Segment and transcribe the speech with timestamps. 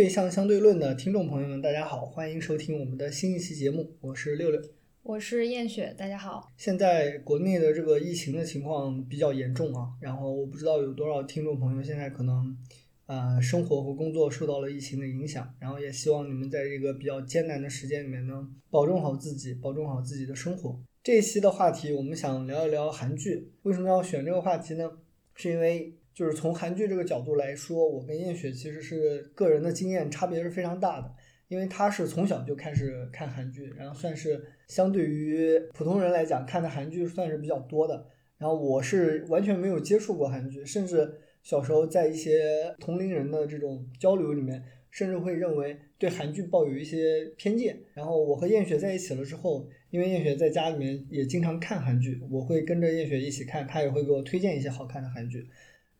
[0.00, 4.58] 对象相对论的听众朋友们，大家好，欢迎收听我们的新一期节目，我是六六。
[5.02, 6.50] 我是燕雪，大家好。
[6.56, 12.56] 现在国内的这个疫情的情况比较严重啊，然后我不知道有多少听众朋友现在可能，
[13.04, 20.80] 呃，生活和工作受到了疫情的影响，然后也希望你们在这个比较艰难的时间里面呢，保重好自己，保重好自己的生活。
[21.02, 23.52] 这一期的话题，我们想聊一聊韩剧。
[23.64, 24.90] 为什么要选这个话题呢？
[25.34, 31.14] 是因为就是从韩剧这个角度来说，我跟燕雪其实是个人的经验差别是非常大的。
[31.48, 38.06] 因为他是从小就开始看韩剧，然后算是相对于普通人来讲看的韩剧算是比较多的。
[38.38, 47.76] 然后我是完全没有接触过韩剧，甚至小时候在一些同龄人的这种交流里面，甚至会认为对韩剧抱有一些偏见。
[47.94, 55.44] 然后我和燕雪在一起了之后，因为燕雪在家里面也经常看韩剧，我会跟着燕雪一起看，她也会给我推荐一些好看的韩剧。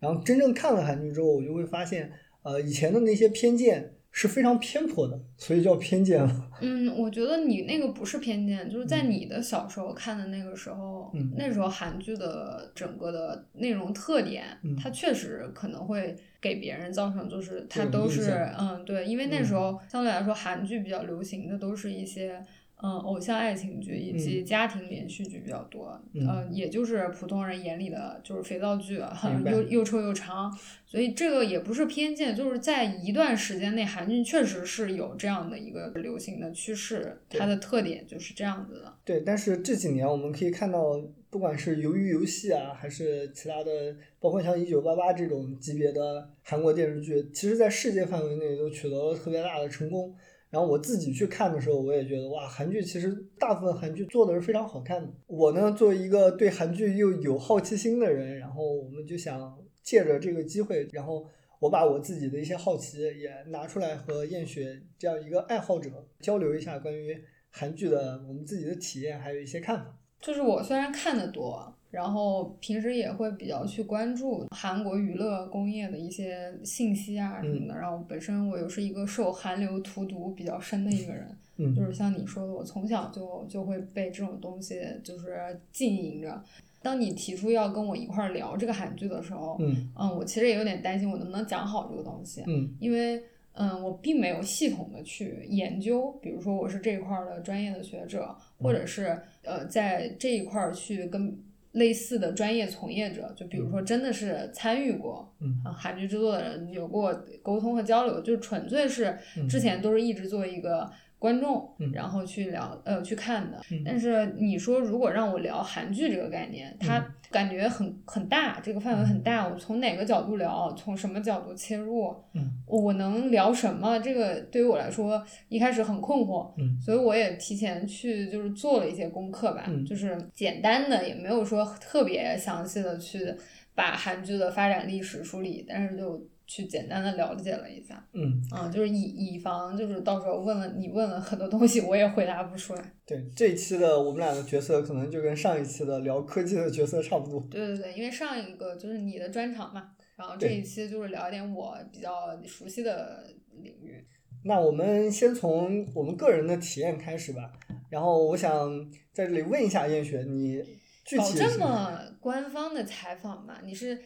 [0.00, 2.10] 然后真正看了韩剧之后，我就会发现，
[2.42, 3.94] 呃，以前的那些偏见。
[4.12, 6.50] 是非常偏颇的，所以叫偏见了。
[6.60, 14.44] 嗯，我觉得你那个不是偏见，就是在你的小时候看的那个时候，那时候韩剧的整个的内容特点，
[14.76, 22.44] 它确实可能会给别人造成，就是它都是嗯对，因为那时候相对来说韩剧比较流行的都是一些。
[22.82, 29.02] 嗯，偶像爱情剧以及家庭连续剧比较多，呃，也就是普通人眼里的就是肥皂剧，
[29.50, 30.50] 又又臭又长，
[30.86, 38.94] 所以这个也不是偏见，就是在一段时间内，韩剧确实是有这样的一个流行的趋势，它的特点就是这样子的。
[39.04, 43.70] 对，但是这几年我们可以看到，不管是鱿鱼游戏啊，还是其他的，
[44.18, 50.14] 包括像一九八八这种级别的韩国电视剧，其实在世界范围内都取得了特别大的成功。
[50.50, 55.08] 然后我自己去看的时候，我也觉得哇，韩剧其实大部分韩剧做的是非常好看的。
[55.28, 61.24] 我呢，作为一个对韩剧又有好奇心的人，然后我们就想借着这个机会，然后
[61.60, 65.88] 我把我自己的一些好奇也拿出来和燕雪这样一个爱好者
[66.18, 67.16] 交流一下关于
[67.50, 69.99] 韩剧的我们自己的体验，还有一些看法。
[70.20, 71.72] 就是我虽然看的多。
[71.90, 77.74] 然后平时也会比较去关注韩国娱乐工业的一些信息啊什么的。
[77.76, 81.26] 然后本身我又是一个受韩流荼毒比较深的一个人，
[81.74, 86.40] 就是像你说的，我从小就就会被这种东西就是浸淫着。
[86.80, 93.20] 当你提出要跟我一块儿聊这个韩剧的时候，嗯，嗯，我其实也有点担心我能不能讲好这个东西，嗯，因为
[93.60, 101.38] 嗯，我并没有系统的去研究，比如说我是这一块的专业的学者，或者是呃在这一块儿去跟。
[101.74, 105.32] 类似的专业从业者，就比如说真的是参与过
[105.64, 109.16] 啊韩剧制作的人，有过沟通和交流，就纯粹是
[109.48, 110.90] 之前都是一直做一个。
[111.20, 122.16] 观众，然后去聊呃去看的，但是你说如果让我聊韩剧这个概念，它感觉很很大，这个范围很大，我从哪个角度聊，从什么角度切入，
[122.64, 123.98] 我能聊什么？
[123.98, 126.50] 这个对于我来说一开始很困惑，
[126.82, 133.34] 所以我也提前去就是做了一些功课吧，就是简单的也没有说特别详细的去
[133.74, 136.26] 把韩剧的发展历史梳理，但是就。
[136.50, 142.92] 去简单的了解了一下，嗯，啊，就是以以防就是到时候问了你问了很多东西，我也回答不出来。
[143.06, 147.38] 对，这一期的我们俩的角色可能就跟上一期的聊科技的角色差不多。
[147.48, 153.32] 对对对，因为上一个就是你的专场嘛，然后这一期就是聊一点我比较熟悉的
[153.62, 154.04] 领域。
[154.44, 157.52] 那我们先从我们个人的体验开始吧。
[157.90, 160.60] 然后我想在这里问一下燕雪，你
[161.04, 163.60] 具体搞这么官方的采访吗？
[163.62, 163.96] 你是？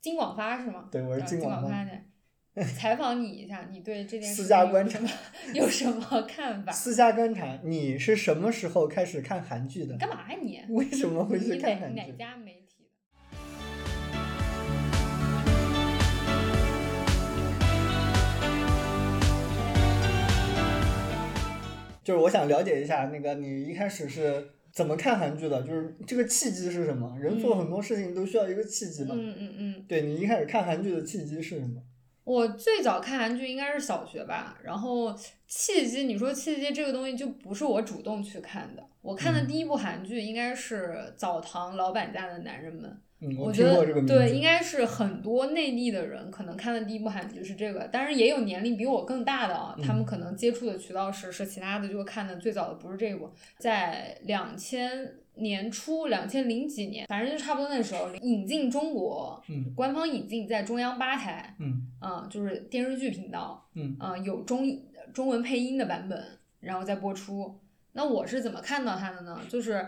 [0.00, 0.88] 金广发是吗？
[0.90, 1.90] 对，我是金广发的。
[2.74, 4.98] 采访你一下，你对这件事私家观察
[5.54, 6.72] 有什么看法？
[6.72, 9.96] 私家观察，你是什么时候开始看韩剧的？
[9.98, 10.64] 干嘛呀你？
[10.74, 12.00] 为什么会去看韩剧？
[12.00, 12.90] 哪家媒体的？
[22.02, 24.52] 就是我想了解一下，那个你一开始是。
[24.72, 25.62] 怎么看韩剧的？
[25.62, 27.18] 就是这个契机是什么？
[27.18, 29.14] 人做很多事情都需要一个契机吧。
[29.16, 29.84] 嗯嗯嗯。
[29.88, 31.82] 对你一开始看韩剧的契机是什么？
[32.24, 34.58] 我最早看韩剧应该是小学吧。
[34.62, 35.12] 然后
[35.46, 38.86] 契机，你说契机这个东西就不是我主动去看的。
[39.02, 42.90] 我看的第一部韩剧应该是《澡堂老板家的男人们》。
[43.38, 59.42] 我觉得对，应该是很多内地的人可能看的第一部韩剧是这个，但是也有年龄比我更大的啊，他们可能接触的渠道是是其他的，就看的最早的不是这部，在两千年初，两千零几年，反正就差不多那时候引进中国，
[59.76, 61.54] 官方引进在中央八台，
[62.00, 64.66] 嗯，就是电视剧频道，嗯，有中
[65.12, 66.24] 中文配音的版本，
[66.60, 67.60] 然后再播出。
[67.92, 69.38] 那我是怎么看到它的呢？
[69.48, 69.86] 就是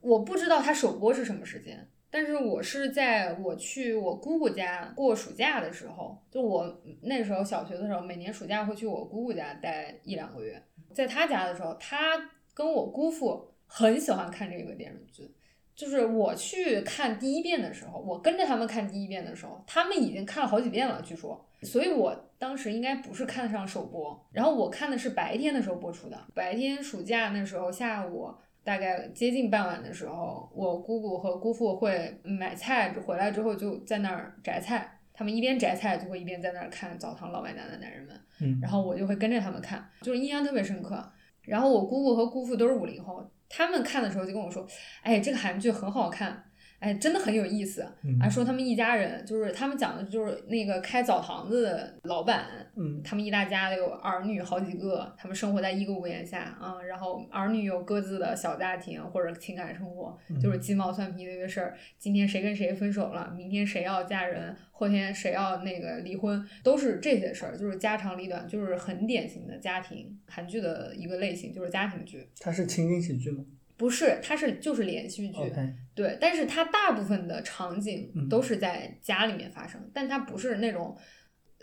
[0.00, 1.86] 我不知道它首播是什么时间。
[2.12, 10.62] 但是我是在我去我姑姑家过暑假的时候，就我那时候小学的时候，每年暑假会去我姑姑家待一两个月。
[10.92, 15.34] 在他家的时候，他跟我姑父很喜欢看这个电视剧。
[15.74, 21.42] 就是我去看第一遍的时候，我跟着他们看第一遍的时候，他们已经看了好几遍了，据说。
[21.62, 26.26] 所以我当时应该不是看上首播，然后我看的是白天的时候播出的。
[26.34, 28.30] 白天暑假那时候下午
[28.64, 41.12] 大概接近傍晚的时候，我姑姑和姑父会买菜回来之后就在那儿摘菜，他们一边摘菜就会一边在那儿看《澡堂老外男的男人们》，嗯，然后我就会跟着他们看，就是印象特别深刻。
[41.42, 43.28] 然后我姑姑和姑父都是五零后。
[43.54, 44.66] 他们看的时候就跟我说
[45.02, 46.42] ：“哎，这个韩剧很好看。”
[46.82, 47.80] 哎，真的很有意思。
[48.20, 52.44] 啊，说他们一家人，就是他们讲的，就是那个开澡堂子的老板，
[52.74, 61.78] 嗯，他们一大家有儿女好几个，他们生活在一个屋檐下啊，然后儿女有各自的小家庭或者情感生活，就是鸡毛蒜皮的一个事儿。
[61.98, 72.26] 今天谁跟谁分手了，明天谁要嫁人，后天谁要那个离婚，都是这些事儿，就是家长里短，就是很典型的家庭韩剧的一个类型，就是家庭剧。
[72.40, 73.44] 它是情景喜剧吗？
[73.82, 75.50] 不是，它是就是连续剧，
[75.92, 80.96] 对，但是它大部分的场景都是在家里面发生，但它不是那种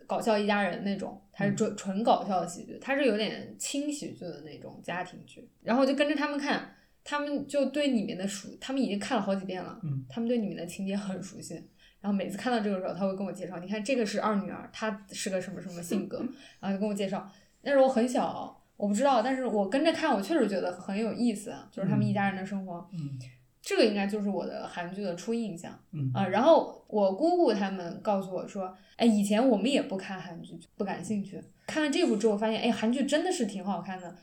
[0.05, 5.49] 搞笑一家人那种，它是纯纯搞笑的喜剧，它是有点轻喜剧的那种家庭剧。
[5.63, 6.75] 然后我就跟着他们看，
[7.05, 9.79] 他们就对里面的熟，他们已经看了好几遍了，
[10.09, 11.53] 他们对里面的情节很熟悉。
[12.01, 16.17] 然后每次看到这个时候，他会跟我介绍，你看这个是二女儿，她是个什么什么性格，
[16.59, 17.31] 然后就跟我介绍。
[17.61, 18.58] 那时候我很小。
[18.79, 22.89] 我不知道，但是我跟着看，我确实觉得很有意思，就是他们一家人的生活。
[22.93, 23.19] 嗯，
[23.61, 25.77] 这个应该就是我的韩剧的初印象。
[25.91, 31.43] 嗯啊，然后我姑姑他们告诉我说，哎，以前我们也不看韩剧，不感兴趣。
[31.67, 34.15] 看了这部之后，发现哎，韩剧真的是挺好看的。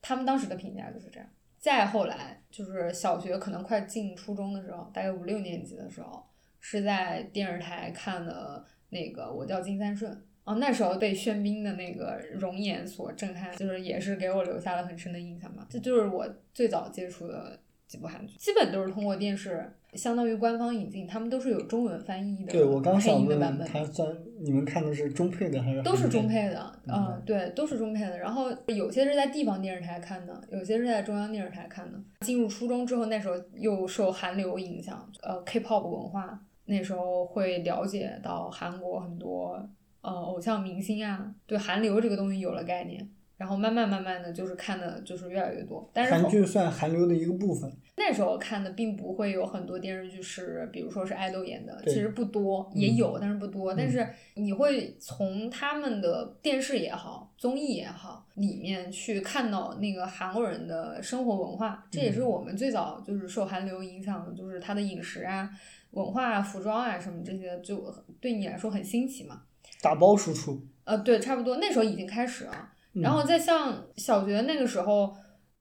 [0.00, 1.28] 他们当时的评价就是这样。
[1.58, 6.24] 再后来，就是小学可能快进初中的时候，大概五六年级的时候，
[6.58, 10.10] 是在电视台看的那个《我叫金三顺》。
[10.44, 15.66] 哦，那时候被喧宾的那个容颜所震撼，就是也是给我留下了很深的印象吧。
[15.68, 24.08] 这就是我最早接触的几部韩剧，基本都是通过电视，相当于官方引进，他们都是有中文翻译的，对我刚想问，它算
[24.40, 25.82] 你们看的是中配的还是？
[25.82, 28.18] 都是中配的，嗯，对，都是中配的。
[28.18, 31.98] 然后有些是在地方电视台看的，有些是在中央电视台看的。
[32.20, 39.68] 进入初中之后，那时候又受韩流影响，呃，K-pop 文化，那时候会了解到韩国很多。
[40.02, 45.90] 呃，偶像明星啊，对韩流这个东西有了概念，然后慢慢慢慢的就是看的就是越来越多。
[45.92, 47.70] 但是韩剧算韩流的一个部分。
[47.96, 53.74] 那时候看的并不会有很多电视剧是，比如说是爱豆演的，其实不多，也有，但是不多。
[53.74, 65.50] 但是你会从他们的电视也好，综艺也好里面去看到那个韩国人的生活文化，这也是我们最早就是受韩流影响的，就是他的饮食啊、
[65.90, 69.42] 文化、服装啊什么这些，就对你来说很新奇嘛。
[69.82, 72.52] 打包输出，呃，对，差不多那时候已经开始了，
[72.94, 75.14] 然后再像小学那个时候，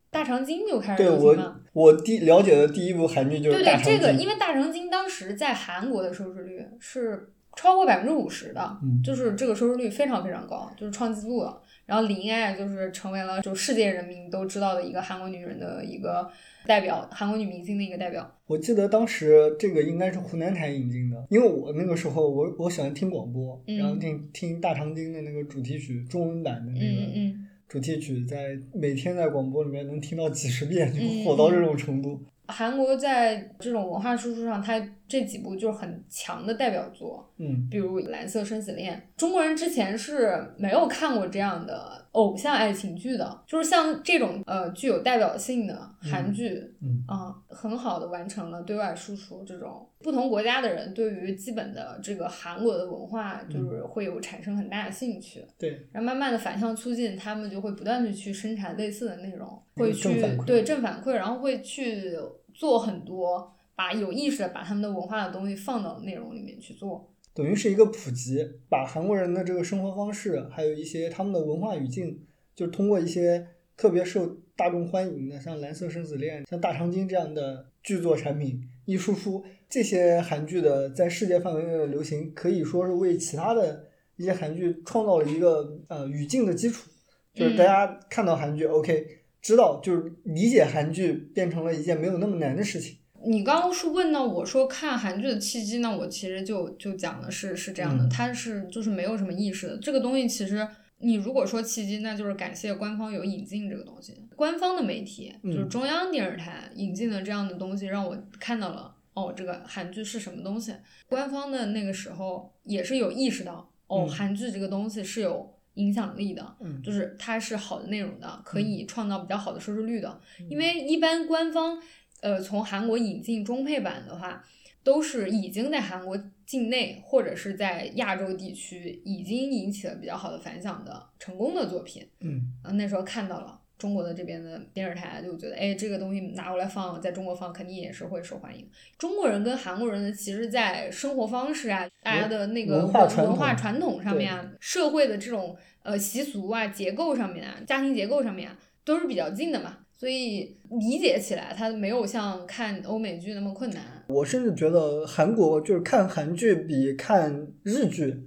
[0.10, 1.60] 大长今就开始流行了。
[1.74, 11.62] 我第了解的第一部韩剧就是对对，这个因为大长今当时在韩国的收视率是超过百分之五十的，就是这个收视率非常非常高，就是创纪录了。
[11.86, 16.30] 然后林爱就是成为了就世界人民都知道的一个韩国女人的一个
[16.66, 18.30] 代表，韩国女明星的一个代表。
[18.46, 27.38] 我记得当时这个应该是湖南台引进的，因为我那个时候我我喜欢听广播，然后听听大长今的那个主题曲，中文版的那个
[27.68, 32.20] 主题曲，在每天在广播里面能听到几十遍，就火到这种程度。
[32.48, 49.44] 韩国在这种文化输出上，它这几部就是很强的代表作，嗯，比如《蓝色生死恋》，中国人之前是没有看过这样的偶像爱情剧的，就是像这种呃具有代表性的韩剧，嗯啊，很好的完成了对外输出。
[49.44, 62.16] 这种不同国家的人对于基本的这个韩国的文化，就是会有产生很大的兴趣，对，然后慢慢的反向促进，他们就会不断的去生产类似的内容，会去对正反馈，然后会去。
[62.52, 72.20] 做很多，把有意识的把他们的文化的东西放到内容里面去做，等于是一个普及，把韩国人的这个生活方式，还有一些他们的文化语境，
[72.54, 83.86] 就是通过一些特别受大众欢迎的，像《蓝色生死恋》、像《大长今》这样的剧作产品一输出，这些韩剧的在世界范围内的流行，可以说是为其他的
[84.18, 86.90] 一些韩剧创造了一个呃语境的基础，
[87.34, 89.20] 就是大家看到韩剧，OK。
[89.42, 92.98] 知道就是理解韩剧变成了一件没有那么难的事情。
[93.26, 95.98] 你刚刚是问到我说看韩剧的契机呢？
[95.98, 99.78] 我其实就就讲的是是这样的，它是就是没有什么意识的。
[99.78, 100.68] 这个东西其实
[101.00, 110.74] 你如果说契机，那就是感谢官方有引进这个东西，官方的媒体就是中央电视台引进的这样的东西，让我看到了哦，这个韩剧是什么东西。
[111.08, 120.20] 官方的那个时候也是有意识到，哦，嗯韩剧这个东西是有影响力的，嗯就是它是好的内容的，可以创造比较好的收视率的。
[120.40, 121.82] 嗯因为一般官方
[122.22, 124.44] 呃从韩国引进中配版的话，
[124.84, 132.08] 都是已经在韩国境内或者是在亚洲地区已经引起了比较好的反响的成功的作品。
[132.22, 138.68] 嗯啊，那时候看到了中国的这边的电视台，就觉得，哎，这个东西拿过来放，在中国放，肯定也是会受欢迎。
[138.98, 149.78] 中国人跟韩国人呢，其实，在生活方式啊，大家的那个文化传文化统传统上面啊，社会的这种呃习俗啊、结构上面啊、家庭结构上面啊，都是比较近的嘛。
[150.00, 153.84] 所以理解起来，它没有像看欧美剧那么困难。
[154.08, 158.26] 我甚至觉得韩国就是看韩剧比看日剧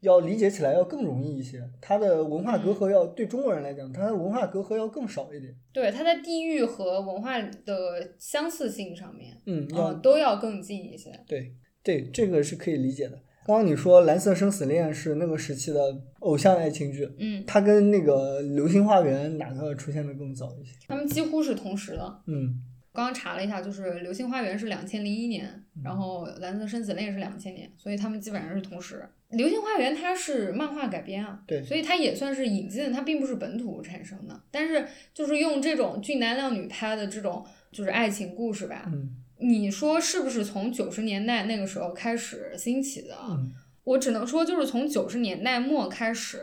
[0.00, 5.52] 要理解起来要更容易一些，它的文化隔阂要对中国人来讲，它的文化隔阂要更少一点。
[5.72, 9.66] 对，它在地域和文化的相似性上面，嗯，
[10.02, 11.10] 都要更近一些。
[11.26, 13.18] 对对，这个是可以理解的。
[13.46, 15.80] 刚刚你说《蓝色生死恋》是那个时期的
[16.18, 20.72] 偶像爱情剧，嗯，它跟那个《流星花园》哪个出现的更早一些？
[20.88, 22.22] 他们几乎是同时的。
[22.26, 22.60] 嗯
[22.92, 29.06] 刚刚查了一下，就是《流星花园》是两千零一年，然后《蓝色生死恋》是两千年，所以他们基本上是同时。
[29.36, 43.14] 《流星花园》它是漫画改编啊，对所以它也算是引进，它并不是本土产生的，但是就是用这种俊男靓女拍的这种就是爱情故事吧，嗯你说是不是从九十年代那个时候开始兴起的？
[43.28, 43.52] 嗯。
[43.84, 46.42] 我只能说，就是从九十年代末开始，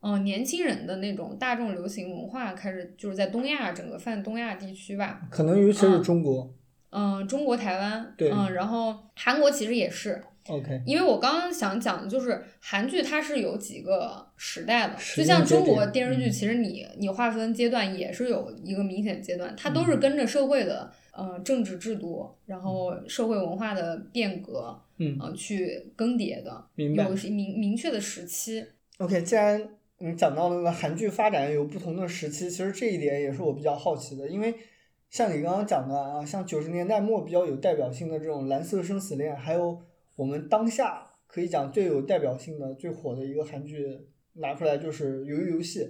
[0.00, 6.02] 嗯、年轻人的那种大众流行文化开始，就是在东亚整个泛东亚地区吧，可能尤其是嗯。
[6.02, 6.54] 中国。
[6.90, 8.30] 嗯、中国台湾，对。
[8.30, 16.32] 嗯、然后韩国其实也是，OK，因为我刚刚想讲的就是韩剧它是有几个时代的，就像中国电视剧，嗯。
[16.32, 19.86] 其实你你划分阶段也是有一个明显阶段，它都嗯。
[19.86, 28.64] 是跟着社会的呃政治制度，然后社会文化的变革，嗯呃去更迭的，明白有明明确的时期。
[28.98, 34.54] OK，既然你讲到那个韩剧发展有不同的时期，其实这一点也是我比较好奇的，因为
[35.10, 39.80] 像你刚刚讲的啊，像九十年代末比较有代表性的这种《蓝色生死恋》，还有
[40.14, 45.80] 我们当下可以讲最有代表性的、最火的一个韩剧拿出来就是《鱿鱼游戏》。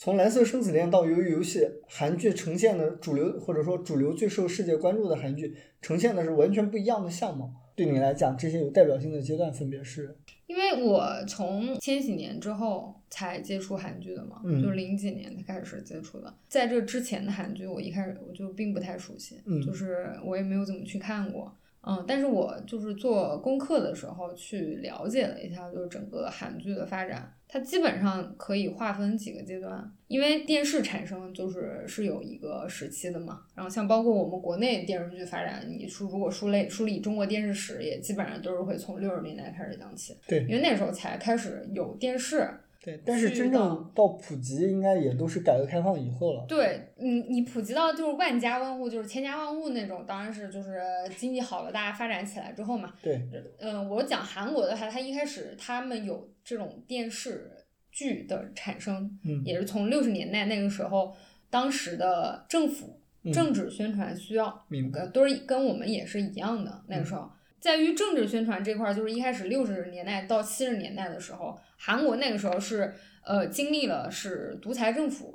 [0.00, 7.52] 从《蓝色生死恋》到《鱿鱼游戏》，韩剧呈现的主流或者说主流最受世界关注的韩剧，呈现的是完全不一样的相貌。
[7.74, 10.16] 对你来讲，这些有代表性的阶段分别是？
[10.46, 16.32] 因为我从千禧年之后才接触韩剧的嘛，嗯就零几年才开始接触的。
[16.46, 21.52] 在这之前的韩剧，我一开始我就并不太熟悉，嗯就是我也没有怎么去看过。
[21.80, 33.42] 嗯，但是我就是做功课的时候去了解了一下，就是整个韩剧的发展，它基本上可以划分几个阶段，因为电视产生就是是有一个时期的嘛。
[33.54, 42.48] 然后像包括我们国内电视剧发展，你梳如果梳类梳理中国电视史，也基本上都是会从六十年代开始讲起，对因为那时候才开始有电视。
[42.80, 46.44] 对，但是真正到普及，应该也都是改革开放以后了。
[46.48, 50.80] 对你，你普及到就是万家万户，就是千家万户那种，当然是就是
[51.16, 52.94] 经济好了，大家发展起来之后嘛。
[53.02, 53.20] 对，
[53.58, 57.50] 嗯，我讲韩国的话，它一开始他们有这种电视
[57.90, 61.14] 剧的产生，嗯也是从六十年代那个时候，
[61.50, 65.00] 当时的政府嗯政治宣传需要，明白。
[65.00, 66.84] 呃，都是跟我们也是一样的。
[66.86, 67.28] 那个时候，
[67.60, 75.34] 在于政治宣传这块儿，就是一开始六十年代到七十年代的时候，韩国那个时候是呃经历了是独裁政府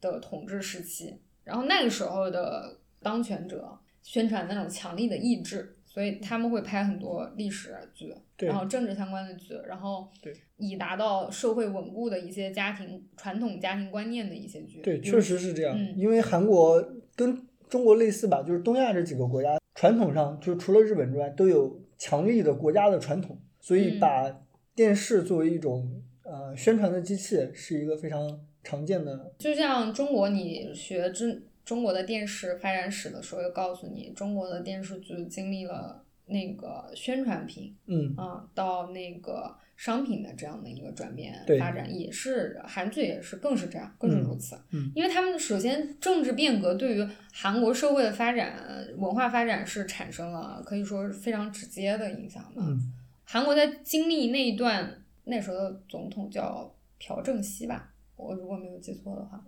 [0.00, 14.80] 的统治时期，然后那个时候的当权者宣传那种强力的意志，所以他们会拍很多历史剧，对然后政治相关的剧，然后对以达到社会稳固的一些家庭传统家庭观念的一些剧。
[14.80, 15.76] 对，确实是这样。
[15.76, 16.84] 嗯因为韩国
[17.16, 24.40] 跟中国类似吧，就是东亚这几个国家传统上就除了日本之外，都有强力的国家的传统，所以嗯把
[24.76, 29.34] 电视作为一种呃宣传的机器，是一个非常常见的。
[29.40, 44.54] 就像中国，你学中中国的电视发展史的时候，又告诉你，中国的电视剧经历了那个宣传品嗯，啊、到那个商品的这样的一个转变发展，也是韩剧也是更是这样，更是如此。
[44.70, 52.62] 嗯因为他们首先政治变革对于韩国社会的发展、文化发展是产生了可以说是非常直接的影响的。
[52.62, 52.92] 嗯
[53.24, 59.44] 韩国在经历那一段，那时候的总统叫朴正熙吧，我如果没有记错的话，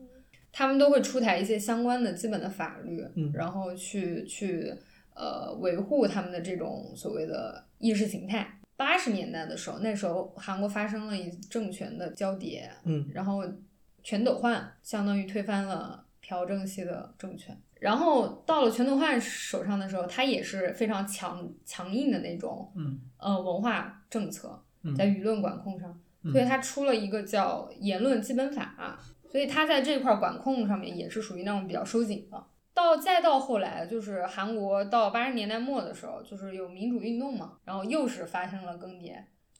[0.50, 4.74] 他们都会出台一些相关的基本的法律，嗯然后去去
[5.14, 8.58] 呃维护他们的这种所谓的意识形态。
[8.84, 13.42] 八十年代的时候，那时候韩国发生了一政权的交叠，嗯然后
[14.02, 17.58] 全斗焕相当于推翻了朴正熙的政权。
[17.80, 28.98] 然后到了全斗焕手上的时候，他也是非常强强硬的那种，嗯呃，文化政策嗯在舆论管控上，嗯所以他出了一个叫《言论基本法》，
[29.32, 32.44] 所以他在这块管控上面也是属于那种比较收紧的。
[32.84, 39.14] 到再到后来，就是韩国到八十年代末的时候，就是有民主运动嘛，然后又是发生了更迭，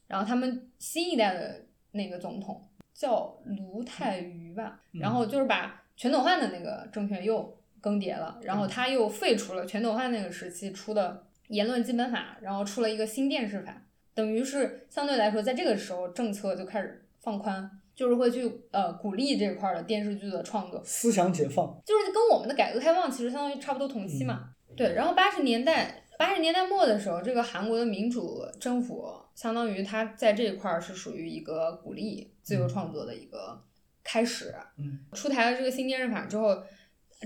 [0.07, 13.81] 然后他们新一代的那个总统叫卢泰愚吧，嗯然后就是把全斗焕的那个政权又更迭了，然后他又废除了全斗焕那个时期出的言论基本法，然后出了一个新电视法，
[14.13, 24.49] 等于是相对来说，在这个时候政策就开始放宽，就是会去呃鼓励这块儿的电视剧的创作，思想解放，就是跟我们的改革开放其实相当于差不多同期嘛。
[24.75, 33.61] 对，然后八十年代八十年代末的时候，这个韩国的民主政府相当于它在这一块儿是属于一个鼓励自由创作的一个
[34.03, 34.53] 开始。
[34.77, 36.61] 嗯出台了这个新电视法之后，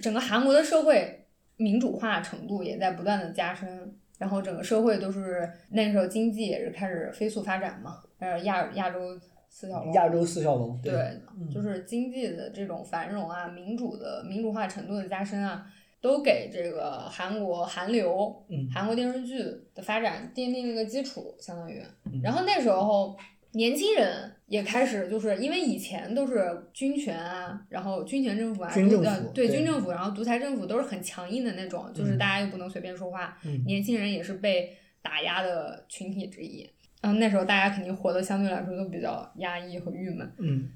[0.01, 1.25] 整个韩国的社会
[1.57, 3.95] 民主化程度也在不断的加深。
[4.19, 9.17] 然后整个社会都是那时候经济也是开始飞速发展嘛，呃亚亚洲
[9.59, 10.93] 四小龙，亚洲四小龙，对，
[11.37, 15.65] 嗯就是经济的这种繁荣啊，民主的民主化程度的加深啊，
[15.99, 19.43] 都给这个韩国韩流、嗯韩国电视剧
[19.75, 22.21] 的发展奠定了一个基础，相当于嗯。
[22.23, 23.17] 然后那时候
[23.51, 36.65] 年轻人也开始就是因为以前都是军权啊，然后军权政府啊，军政府呃对对军政府，然后独裁政府都是很强硬的那种，就是嗯大家又不能随便说话，嗯年轻人也是被打压的群体之一。
[37.01, 40.31] 然后那时候大家肯定活得相对来说都比较压抑和郁闷。
[40.37, 40.69] 嗯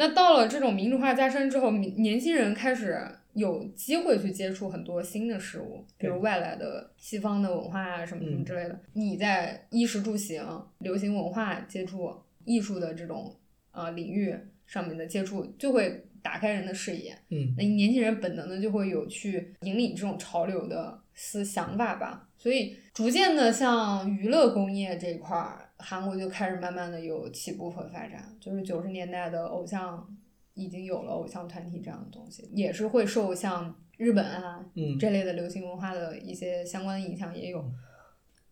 [0.00, 8.80] 那到了这种民主化加深之后，年轻人开始有机会去接触很多新的事物，比如外来的西方的文化啊什么什么嗯之类的。
[8.92, 10.40] 你在衣食住行、
[10.78, 13.34] 流行文化接触、艺术的这种
[13.72, 14.32] 呃领域
[14.66, 17.18] 上面的接触，就会打开人的视野。
[17.30, 30.16] 嗯那年轻人本能的就会有去引领这种潮流的思想法吧，所以逐渐的像娱乐工业这一块儿，韩国就开始慢慢的有起步和发展，就是九十年代的偶像
[30.54, 37.64] 已经有了偶像团体这样的东西，也是会受像日本啊嗯这类的流行文化的一些相关的影响也有。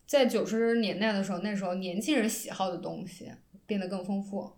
[0.05, 3.31] 在九十年代的时候，那时候年轻人喜好的东西
[3.67, 4.53] 变得更丰富，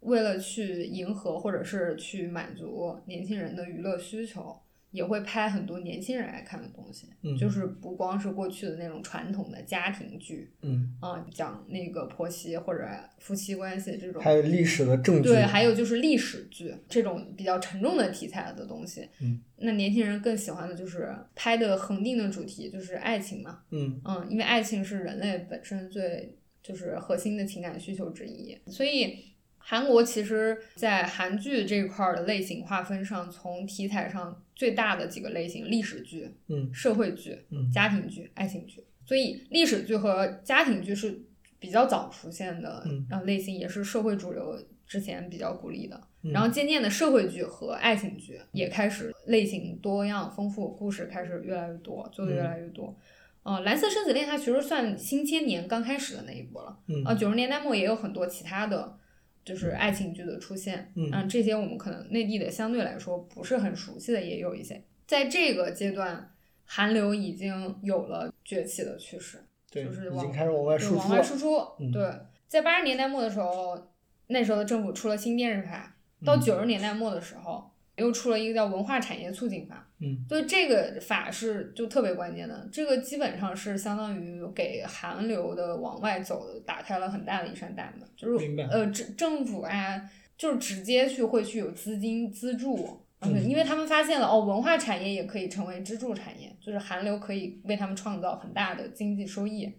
[0.00, 4.60] 为了去迎合或者是去满足年轻人的娱乐需求，
[4.94, 7.36] 也会拍很多年轻人爱看的东西，嗯。
[7.36, 12.86] 就是不光是过去的那种传统的家庭剧嗯，啊、讲那个婆媳或者
[13.18, 24.00] 夫妻关系这种，还有历史的证据，对，还有就是历史剧这种比较沉重的题材的东西，嗯，那年轻人更喜欢的就是拍的恒定的主题就是爱情嘛，嗯。
[24.04, 29.18] 嗯，因为爱情是人类本身最就是核心的情感需求之一，所以
[29.66, 41.18] 韩国其实在韩剧这块儿的类型划分上，从题材上最大的几个类型，历史剧、嗯社会剧、嗯家庭剧、爱情剧，所以历史剧和家庭剧是
[41.58, 44.54] 比较早出现的，嗯然后类型也是社会主流
[44.86, 45.98] 之前比较鼓励的。
[46.22, 52.94] 嗯然后渐渐的，社会剧和爱情剧也开始类型多样丰富，故事开始越来越多，做的越来越多。
[53.42, 56.78] 呃，蓝色生死恋它其实算新千年刚开始的那一波了。
[56.88, 58.98] 嗯呃，九十年代末也有很多其他的，
[59.44, 60.92] 就是爱情剧的出现。
[60.96, 64.82] 嗯这些我们可能内地的相对来说不是很熟悉的也有一些。
[65.06, 69.44] 在这个阶段，韩流已经有了崛起的趋势。
[69.70, 71.56] 对，就是往已经开始往外，输出，往外输出。
[71.78, 72.10] 嗯对，
[72.48, 73.92] 在八十年代末的时候，
[74.28, 79.83] 那时候的政府出了新电视法，到嗯九十年代末的时候，又出了一个叫文化产业促进法。
[80.04, 90.02] 嗯，所以这个法是就特别关键的，这个基本上是相当于给韩流的往外走的打开了很大的一扇大门，就是呃政政府啊，
[90.36, 93.00] 就是直接去会去有资金资助。
[93.42, 99.72] 因为他们发现了哦，文化产业也可以成为支柱产业，就是韩流可以为他们创造很大的经济收益。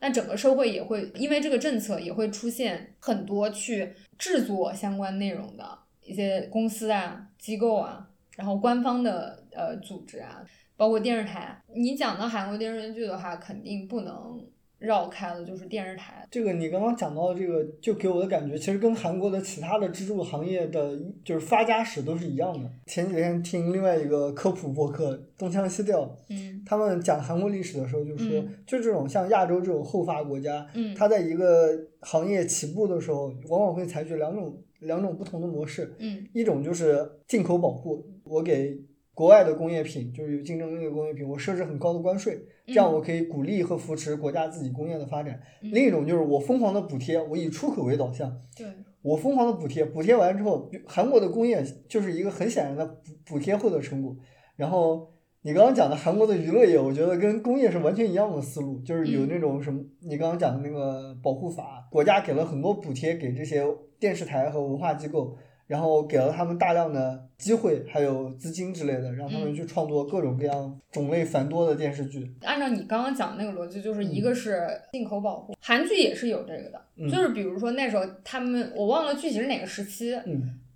[0.00, 8.09] 那整个社会也会因为这个政策也会出现很多去制作相关内容的一些公司啊、机构啊，
[8.40, 10.42] 然后官方的呃组织啊，
[10.74, 11.62] 包括电视台。
[11.76, 14.42] 你讲到韩国电视剧的话，肯定不能
[14.78, 16.26] 绕开了就是电视台。
[16.30, 22.70] 这个你刚刚讲到的这个，就给我的感觉，其实跟韩国的其他的支柱行业的，就是发家史都是一样的。
[22.86, 26.00] 前几天听另外一个科普博客《东腔西调》，
[26.30, 38.78] 嗯他们讲韩国历史的时候就说，嗯就这种像亚洲这种后发国家，嗯它在一个行业起步的时候，往往会采取两种两种不同的模式，嗯一种就是进口保护，我给
[39.12, 45.38] 国外的工业品，就是有竞争力的工业品，我设置很高的关税，这样我可以鼓励和扶持国家自己工业的发展。
[45.62, 48.66] 嗯另一种就是我疯狂的补贴，我以出口为导向，对
[49.02, 54.16] 我疯狂的补贴，补贴完之后，韩国的工业就是一个很显然的补补贴后的成果。
[54.56, 55.10] 然后
[55.42, 63.62] 你刚刚讲的韩国的娱乐业，我觉得跟工业是完全一样的思路，就是有那种什么，你刚刚讲的那个保护法，国家给了很多补贴给这些
[63.98, 65.36] 电视台和文化机构。
[65.70, 72.28] 然后给了他们大量的机会，还有资金之类的，让他们去创作各种各样种类繁多的电视剧。
[72.42, 80.18] 按照你刚刚讲的那个逻辑，就是一个是进口保护，韩剧也是有这个的，就是比如说那时候他们，我忘了具体是哪个时期，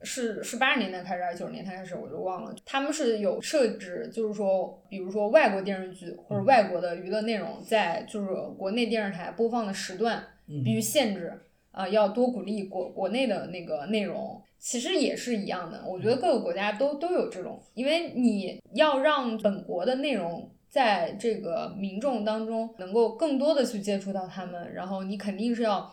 [0.02, 2.54] 是是八十年代开始还是九十年代开始，我就忘了。
[2.64, 10.22] 他们是有设置，就是说，比如说外国电视剧或者外国的娱乐内容，在就是国内电视台播放的时段
[10.64, 11.33] 必须限制。
[11.74, 15.85] 啊，要多鼓励国国内的那个内容，其实也是一样的。
[15.87, 25.92] 我觉得各个国家都都有这种，因为你要让本国的内容在这个民众当中能够更多的去接触到他们，然后你肯定是要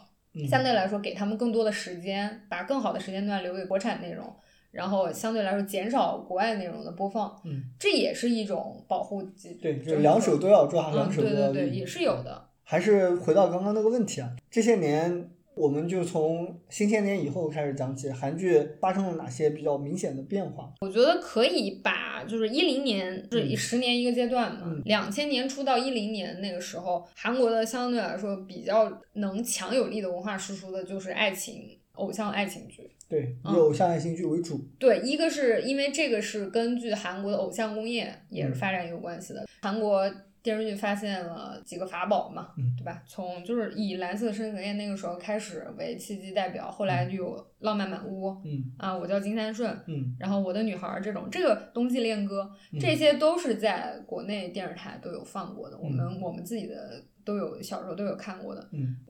[0.49, 4.34] 相对来说给他们更多的时间，把更好的时间段留给国产内容，
[4.71, 7.41] 然后相对来说减少国外内容的播放。
[7.43, 11.51] 嗯，这也是一种保护机对，就两手都要抓，两手都要。
[11.51, 12.47] 对对对，也是有的。
[12.63, 15.29] 还是回到刚刚那个问题啊，这些年。
[15.53, 20.73] 我们就从新千年以后开始讲起，韩剧发生了哪些比较明显的变化？
[20.81, 34.57] 我觉得可以把就是一零年，就是十年一个阶段嘛，两千年初到一零年那个时候，韩国的相对来说比较能强有力的文化输出的就是爱情偶像爱情剧，对，以偶像爱情剧为主。
[34.79, 40.09] 对，一个是因为这个是根据韩国的偶像工业也是发展有关系的，韩国。
[40.43, 43.04] 电视剧发现了几个法宝嘛，对吧？
[43.06, 48.30] 从就是以《蓝色生死恋》那个时候开始为契机代表，后来就有《浪漫满屋》，
[48.77, 49.77] 啊，我叫金三顺，
[50.19, 52.49] 然后我的女孩这种，这个冬季恋歌，
[52.80, 58.67] 这些都是在国内电视台都有放过的，我们我们自己的都有小时候都有看过的，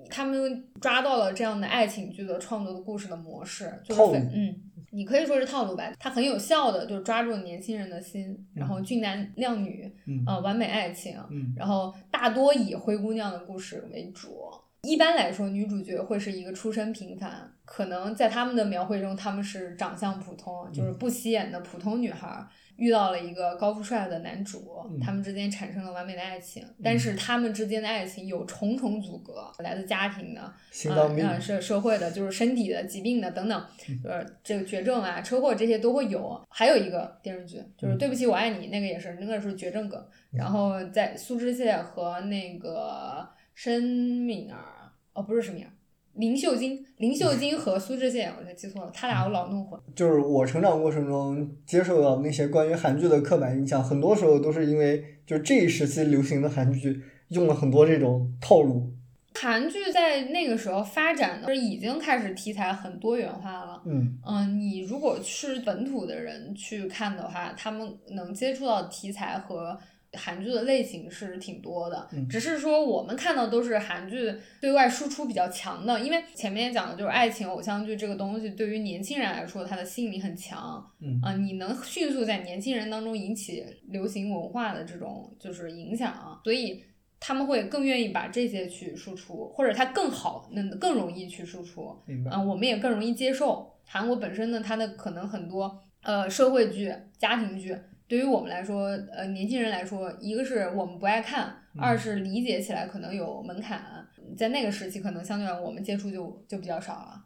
[0.10, 4.02] 他们抓到了这样的爱情剧的创作的故事的模式，就是
[4.34, 4.56] 嗯。
[4.91, 9.91] 你可以说是套路吧，它很有效的就是抓住年轻人的心，然后俊男靓女，
[10.27, 11.17] 呃，完美爱情，
[11.56, 14.38] 然后大多以灰姑娘的故事为主。
[14.84, 22.45] 一般来说，女主角会是一个出身平凡，可能在他们的描绘中，他们是长相普通，就是不起眼的普通女孩。
[22.82, 33.63] 遇到了一个高富帅的男主，他们之间产生了完美的爱情，但是他们之间的爱情有重重阻隔，来自家庭的，啊，社社会的，就是身体的疾病的等等，
[34.04, 36.44] 呃，这个绝症啊、车祸这些都会有。
[36.50, 40.04] 还有一个电视剧，就是《对不起，我爱你》，那个也是，那个是绝症梗。
[40.32, 45.70] 然后在苏志燮和那个申敏儿，哦，不是申敏儿。
[46.13, 49.80] 林秀晶，林秀晶和苏志燮，我才记错了，他俩我老弄混。
[49.95, 58.91] 就是我成长过程中接受到那些关于韩剧的刻板印象，很多时候都是因为就这一时期流行的韩剧用了很多这种套路。
[59.34, 63.82] 韩剧在那个时候发展的，已经开始题材很多元化了。
[63.86, 69.78] 嗯嗯，你如果是本土的人去看的话，他们能接触到题材和。
[70.13, 80.86] 韩剧的类型是挺多的，只是说我们看到都是韩剧对外输出比较强的，因为前面讲的就是爱情偶像剧这个东西，对于年轻人来说，它的吸引力很强，
[81.24, 86.84] 啊，你能迅速在年轻人当中引起流行文化的这种就是影响，所以
[87.17, 93.71] 他们会更愿意把这些去输出，或者它更好，能更容易去输出，嗯，我们也更容易接受。
[93.86, 97.78] 韩国本身呢，它的可能很多呃社会剧、家庭剧。
[98.12, 103.82] 对于我们来说，呃，年轻人来说，一个是我们不爱看，二是理解起来可能有门槛，
[104.38, 107.24] 在那个时期可能相对来我们接触就就比较少了。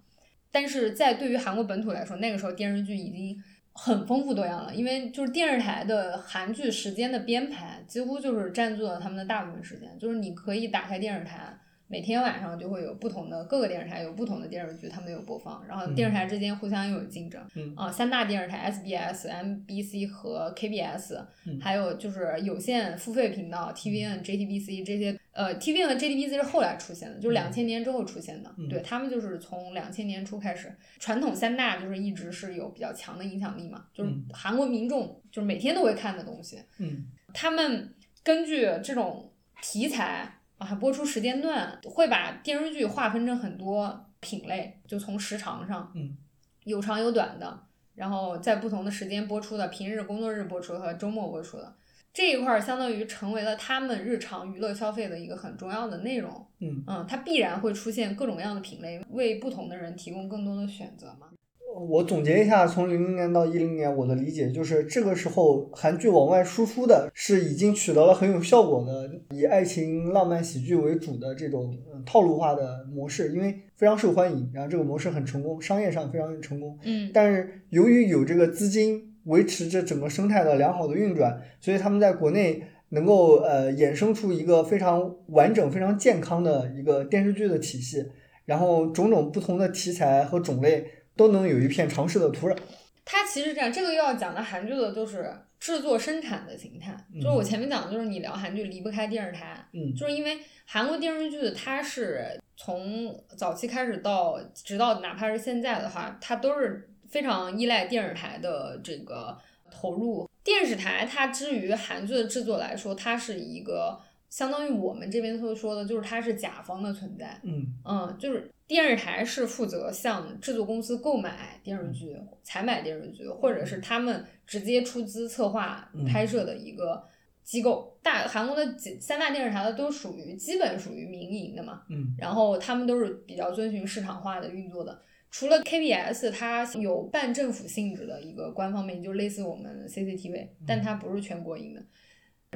[0.51, 3.35] 但是在对于韩国本土来说，那个时候电视剧已经
[3.71, 11.51] 很丰富多样了，因为就是电视台的韩剧时间的编排几乎就是占据了他们的大部分时间，就是你可以打开电视台。
[11.87, 17.39] 每天晚上就会有不同的各个电视台有不同的电视剧，他们有播放，然后电视台之间互相又有竞争。
[17.75, 21.23] 啊，三大电视台 SBS、MBC 和 KBS，
[21.61, 25.19] 还有就是有线付费频道 TVN、JTBC 这些。
[25.31, 28.55] 呃，TVN 和 JTBC 是后来出现的，就是两千年之后出现的。
[28.69, 36.63] 对他们就是从两千年初开始，传统三大就是一直是有比较强的影响力嘛，就是韩国民众就是每天都会看的东西。
[36.79, 37.93] 嗯，他们
[38.23, 40.34] 根据这种题材。
[40.57, 46.15] 啊，播出时间段会把电视剧划分成很多品类，就从时长上，嗯，
[46.63, 47.63] 有长有短的，
[47.93, 51.75] 然后在不同的时间播出的，平日、工作日播出和周末播出的
[52.13, 56.47] 这一块儿，相当于成为了他们日常娱乐消费的一个很重要的内容。
[56.59, 61.27] 嗯嗯，它必然会出现各种各样的品类，为不同的人提供更多的选择嘛。
[61.75, 76.79] 我总结一下，从零零年到一零年，我的理解就是这个时候韩剧往外输出的是已经取得了很有效果的，以爱情浪漫喜剧为主的这种套路化的模式，因为非常受欢迎，然后这个模式很成功，商业上非常成功。
[76.83, 88.05] 嗯，但是由于有这个资金维持着整个生态的良好的运转，所以他们在国内能够呃衍生出一个非常完整、非常健康的一个电视剧的体系。
[88.45, 92.57] 然后种种不同的题材和种类都能有一片尝试的土壤。
[93.03, 96.95] 它其实这样，这个又要讲到韩剧的，就是制作生产的形态。
[97.15, 109.37] 就是我前面讲的，就是你聊韩剧离不开电视台，嗯，就是因为韩国电视剧它是从早期开始到直到哪怕是现在的话，它都是非常依赖电视台的这个
[109.69, 110.29] 投入。
[110.43, 113.99] 电视台它之于韩剧的制作来说，它是一个。
[114.35, 117.39] 相当于我们这边所说的，就是它是甲方的存在。
[117.43, 127.01] 嗯嗯，就是电视台是负责向制作公司购买电视剧、采买电视剧，或者是他们直接出资策划拍摄的一个
[127.45, 127.97] 机构。
[128.03, 131.83] 大韩国的几三大电视台的都属于基本属于民营的嘛。
[131.89, 135.01] 嗯，然后他们都是比较遵循市场化的运作的。
[135.31, 141.81] 除了 KBS，它有半政府性质的一个官方媒体，就类似我们 CCTV，但它不是全国营的。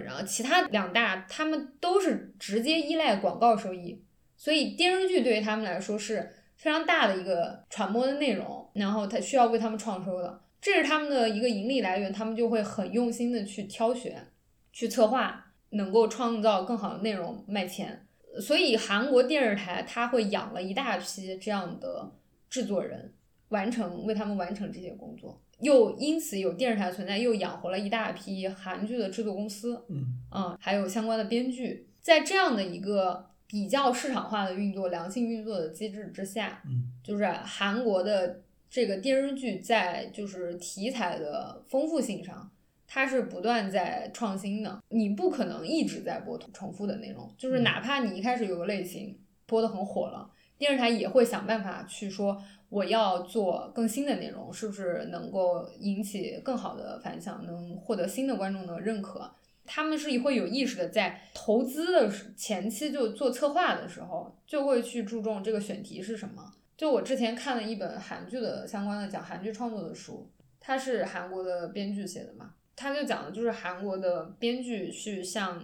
[0.03, 4.03] 然后其他两大，他们都是直接依赖广告收益，
[4.35, 14.27] 所以电视剧对于他们来说是非常大的一个传播的内容，然后他需要为他们创收的，这是他们的一个盈利来源，他们就会很用心的去挑选、
[14.71, 18.05] 去策划，能够创造更好的内容卖钱。
[18.41, 22.11] 所以韩国电视台他会养了一大批这样的
[22.49, 23.13] 制作人，
[23.49, 25.41] 完成为他们完成这些工作。
[25.61, 42.49] 又因此有电视台存在，又养活了一大批韩剧的制作公司，嗯，还有相关的编剧，在这样的一个比较市场化的运作、良性运作的机制之下，嗯，就是韩国的这个电视剧在就是题材的丰富性上，
[42.87, 44.79] 它是不断在创新的。
[44.89, 52.39] 你不可能一直在播重复的内容，就是哪怕你一开始有个类型播的很火了，电视台也会想办法去说。
[52.69, 59.27] 我要做更新的内容，是不是能够引起更好的反响，能获得新的观众的认可？
[59.65, 66.53] 他们是会有意识的在投资的前期就做策划的时候，就会去注重这个选题是什么。
[66.77, 75.59] 就我之前看了一本韩剧的相关的讲韩剧创作的书，它是韩国的编剧写的嘛，他就讲的就是韩国的编剧去向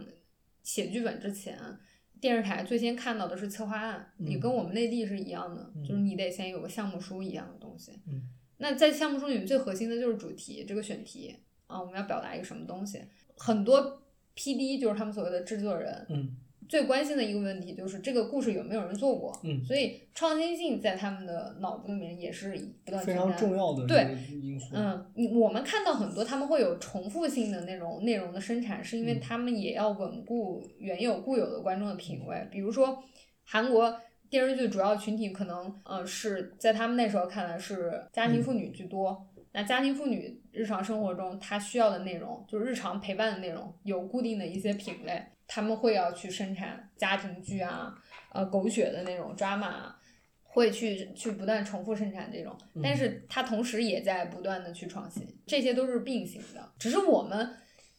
[0.64, 1.56] 写剧本之前。
[2.20, 7.92] 电视台最先看到的是策划案，也跟我们内地是一样的，就是你得先有个项目书一样的东西。
[8.58, 11.36] 那在项目书里面最核心的就是主题，这个选题
[11.68, 13.02] 啊，我们要表达一个什么东西。
[13.38, 14.02] 很多
[14.36, 16.36] PD 就是他们所谓的制作人。
[16.68, 22.50] 最关心的一个问题就是这个故事有没有人做过，嗯，所以创新性在他们的脑子里面也是
[22.84, 24.68] 不断非常重要的对因素。
[24.74, 32.48] 嗯，你我们看到很多他们会有重复性的那种内容的生产，是因为他们也要稳固原有固有的观众的品味。
[32.52, 33.04] 比如说
[33.44, 33.96] 韩国
[34.30, 45.26] 电视剧主要群体可能呃是在他们那时候看来是家庭妇女居多，那家庭妇女日常生活中她需要的内容就是日常陪伴的内容，有固定的一些品类。
[45.48, 47.96] 他们会要去生产家庭剧啊，
[48.34, 49.94] 呃，狗血的那种 drama，
[50.44, 56.70] 会去去不断重复生产这种，但是它同时也在不断的去创新，这些都是并行的。
[56.78, 57.50] 只是我们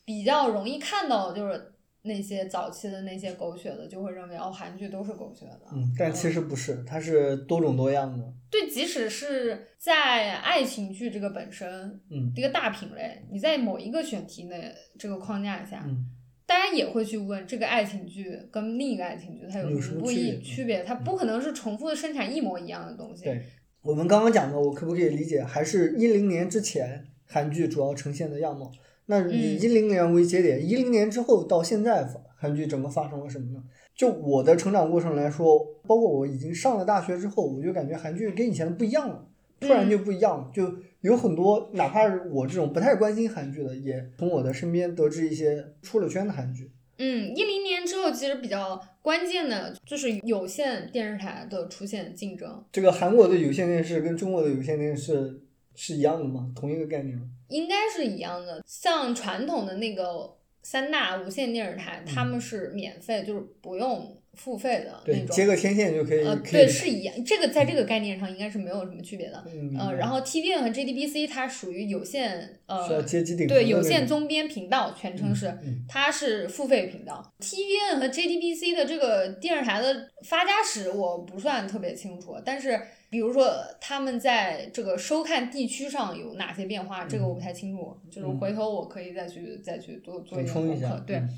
[0.04, 1.72] 比较容易看到，就是
[2.06, 5.60] 那些早期的那些狗血的，就会认为哦，韩剧都是狗血的。
[5.72, 8.24] 嗯，但其实不是，它是多种多样的。
[8.50, 11.68] 对，即使是在爱情剧这个本身，
[12.10, 14.56] 嗯，一个大品类，你在某一个选题的
[14.98, 16.10] 这个框架下，嗯。
[16.48, 20.84] 大家也会去问这个爱情剧跟另一个爱情剧它有什么不一区别？
[20.84, 23.24] 它不可能是重复的生产一模一样的东西。
[23.24, 23.42] 对，
[23.82, 28.70] 我们刚刚讲的，我可不可以理解还是一零年之前韩剧主要呈现的样貌？
[29.06, 33.62] 那以一零年为节点，一零年之后到现在，韩剧整个发生了什么呢？
[33.94, 39.26] 就我的成长过程来说，包括我已经上了大学之后，我就感觉韩剧跟以前的不一样了，
[39.60, 40.74] 突然就不一样了，就。
[41.02, 46.68] 有很多，哪怕是我这种不太关心韩剧的，也从我的身边得知一些出了圈的韩剧。
[46.98, 52.60] 嗯，一零年之后，其实比较关键的就是有线电视台的出现竞争。
[52.72, 55.42] 这个韩国的有线电视跟中国的有线电视
[55.76, 56.50] 是一样的吗？
[56.56, 57.28] 同一个概念吗？
[57.48, 58.64] 应该是一样的。
[58.66, 65.34] 像传统的那个三大无线电视台，他们是免费，就是不用付费的那对，种。
[65.34, 69.42] 接个天线就可以，呃，对，是一样，这个在这个概念上应该是没有什么区别的。
[69.46, 73.02] 嗯，呃，然后 TVN 和 JDBC 它属于有线呃，
[73.48, 77.32] 对有线综编频道，全称是，嗯它是付费频道。
[77.40, 91.28] TVN 和 JDBC 的这个电视台的发家史我不算特别清楚，但是比如说他们在这个收看地区上有哪些变化，这个我不太清楚，就是嗯回头我可以再去再去多做补一下功课。，对，嗯